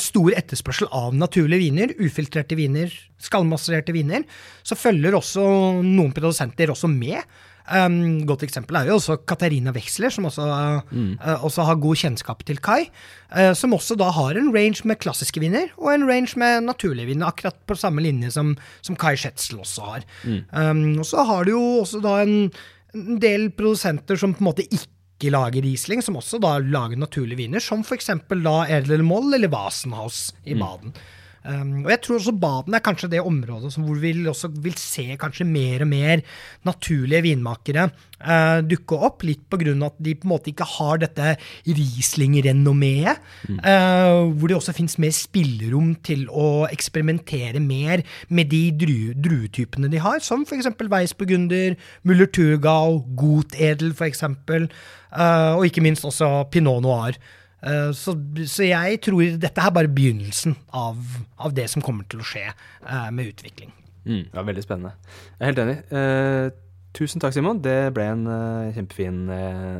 stor 0.00 0.34
etterspørsel 0.38 0.88
av 0.94 1.16
naturlige 1.16 1.66
viner, 1.66 1.94
ufiltrerte 2.00 2.56
viner, 2.58 2.92
skallmasserte 3.20 3.94
viner, 3.94 4.24
så 4.64 4.78
følger 4.78 5.16
også 5.18 5.44
noen 5.84 6.14
produsenter 6.16 6.72
også 6.72 6.90
med. 6.90 7.20
Um, 7.64 8.26
godt 8.28 8.42
eksempel 8.44 8.76
er 8.76 8.90
jo 8.90 8.98
også 8.98 9.16
Katarina 9.24 9.72
Wexler, 9.72 10.12
som 10.12 10.26
også, 10.28 10.44
mm. 10.90 11.14
uh, 11.16 11.44
også, 11.46 11.64
har 11.64 11.80
god 11.80 11.96
kjennskap 11.96 12.44
til 12.44 12.60
Kai. 12.60 12.90
Uh, 13.32 13.54
som 13.56 13.72
også 13.72 13.96
da 13.96 14.10
har 14.12 14.36
en 14.36 14.52
range 14.52 14.84
med 14.84 15.00
klassiske 15.00 15.40
viner, 15.40 15.72
og 15.80 15.94
en 15.94 16.04
range 16.08 16.36
med 16.40 16.66
naturlige 16.68 17.08
viner. 17.08 17.30
Akkurat 17.30 17.56
på 17.64 17.78
samme 17.80 18.04
linje 18.04 18.34
som, 18.36 18.52
som 18.84 18.98
Kai 19.00 19.16
Schetzel 19.16 19.62
også 19.64 19.88
har. 19.88 20.08
Mm. 20.24 20.40
Um, 20.52 20.84
og 21.00 21.08
så 21.08 21.24
har 21.24 21.48
du 21.48 21.54
jo 21.54 21.64
også 21.80 22.02
da 22.04 22.18
en, 22.26 22.50
en 22.94 23.22
del 23.22 23.48
produsenter 23.56 24.20
som 24.20 24.36
på 24.36 24.44
en 24.44 24.50
måte 24.52 24.68
ikke 24.68 24.92
ikke 25.14 25.30
lager 25.30 25.62
Riesling, 25.64 26.02
som 26.02 26.18
også 26.18 26.40
da 26.42 26.56
lager 26.58 26.98
naturlige 26.98 27.38
viner, 27.44 27.62
som 27.62 27.84
f.eks. 27.86 28.10
da 28.30 28.56
Erdler 28.66 29.04
Moll 29.06 29.34
eller 29.36 29.52
Wasenhaus 29.52 30.32
i 30.44 30.54
mm. 30.54 30.60
Baden. 30.64 30.94
Mm. 30.94 31.23
Um, 31.44 31.82
og 31.84 31.90
jeg 31.92 32.00
tror 32.00 32.16
også 32.16 32.32
Baden 32.40 32.76
er 32.76 32.80
kanskje 32.80 33.10
det 33.12 33.20
området 33.20 33.74
hvor 33.76 33.98
vi 34.00 34.14
også 34.30 34.48
vil 34.64 34.76
se 34.80 35.04
kanskje 35.20 35.44
mer 35.44 35.82
og 35.84 35.90
mer 35.90 36.22
naturlige 36.64 37.20
vinmakere 37.26 37.90
uh, 37.90 38.62
dukke 38.64 38.96
opp. 38.96 39.26
Litt 39.28 39.44
på 39.52 39.58
grunn 39.60 39.84
av 39.84 39.92
at 39.92 40.00
de 40.06 40.14
på 40.16 40.24
en 40.24 40.32
måte 40.32 40.50
ikke 40.52 40.68
har 40.76 41.02
dette 41.02 41.34
Riesling-renommeet. 41.68 43.20
Mm. 43.48 43.60
Uh, 43.60 44.32
hvor 44.38 44.48
det 44.48 44.56
også 44.56 44.76
fins 44.76 44.96
mer 45.02 45.12
spillerom 45.16 45.94
til 46.06 46.24
å 46.32 46.64
eksperimentere 46.72 47.60
mer 47.60 48.06
med 48.32 48.52
de 48.52 48.64
druetypene 48.80 49.92
de 49.92 50.00
har, 50.00 50.24
som 50.24 50.46
f.eks. 50.48 50.72
Weissburgunder, 50.80 51.76
Muller-Turgau, 52.08 53.02
Gotedel 53.20 53.92
f.eks. 53.92 54.24
Uh, 54.24 55.54
og 55.58 55.68
ikke 55.68 55.84
minst 55.84 56.08
også 56.08 56.46
Pinot 56.52 56.84
Noir. 56.84 57.20
Eh, 57.64 57.90
så, 57.96 58.14
så, 58.44 58.66
jeg 58.66 59.00
tror 59.04 59.38
dette 59.40 59.62
er 59.62 59.72
bare 59.74 59.92
begynnelsen 59.92 60.56
av, 60.76 60.98
av, 61.38 61.54
det 61.56 61.66
som 61.72 61.84
kommer 61.84 62.06
til 62.10 62.20
å 62.20 62.26
skje 62.28 62.44
uh, 62.50 63.08
med 63.14 63.32
utvikling. 63.32 63.72
Mm, 64.04 64.26
ja, 64.34 64.44
Veldig 64.44 64.64
spennende. 64.64 64.92
Jeg 65.38 65.40
er 65.40 65.50
helt 65.52 65.62
enig. 65.62 65.78
Uh, 65.88 66.50
tusen 66.96 67.22
takk, 67.22 67.32
Simon. 67.36 67.62
Det 67.64 67.78
ble 67.96 68.10
en 68.12 68.26
uh, 68.28 68.74
kjempefin 68.76 69.24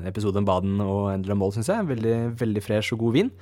episode 0.08 0.40
om 0.40 0.48
Baden 0.48 0.80
og 0.84 1.12
Endela 1.12 1.36
Moll, 1.38 1.52
syns 1.56 1.68
jeg. 1.72 1.90
Veldig, 1.92 2.16
veldig 2.40 2.64
fresh 2.64 2.96
og 2.96 3.04
god 3.04 3.18
vin. 3.18 3.32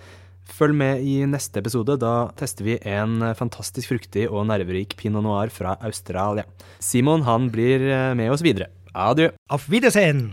Følg 0.53 0.75
med 0.75 1.05
i 1.07 1.21
neste 1.31 1.63
episode. 1.63 1.95
Da 2.03 2.33
tester 2.39 2.67
vi 2.67 2.81
en 2.83 3.23
fantastisk 3.39 3.93
fruktig 3.95 4.27
og 4.27 4.49
nerverik 4.51 4.97
pinot 4.99 5.23
noir 5.23 5.55
fra 5.55 5.77
Australia. 5.87 6.49
Simon 6.83 7.23
han 7.29 7.47
blir 7.55 7.87
med 8.19 8.35
oss 8.35 8.43
videre. 8.43 8.73
Adjø. 8.93 9.31
Auf 9.55 9.71
Wiedersehen. 9.71 10.33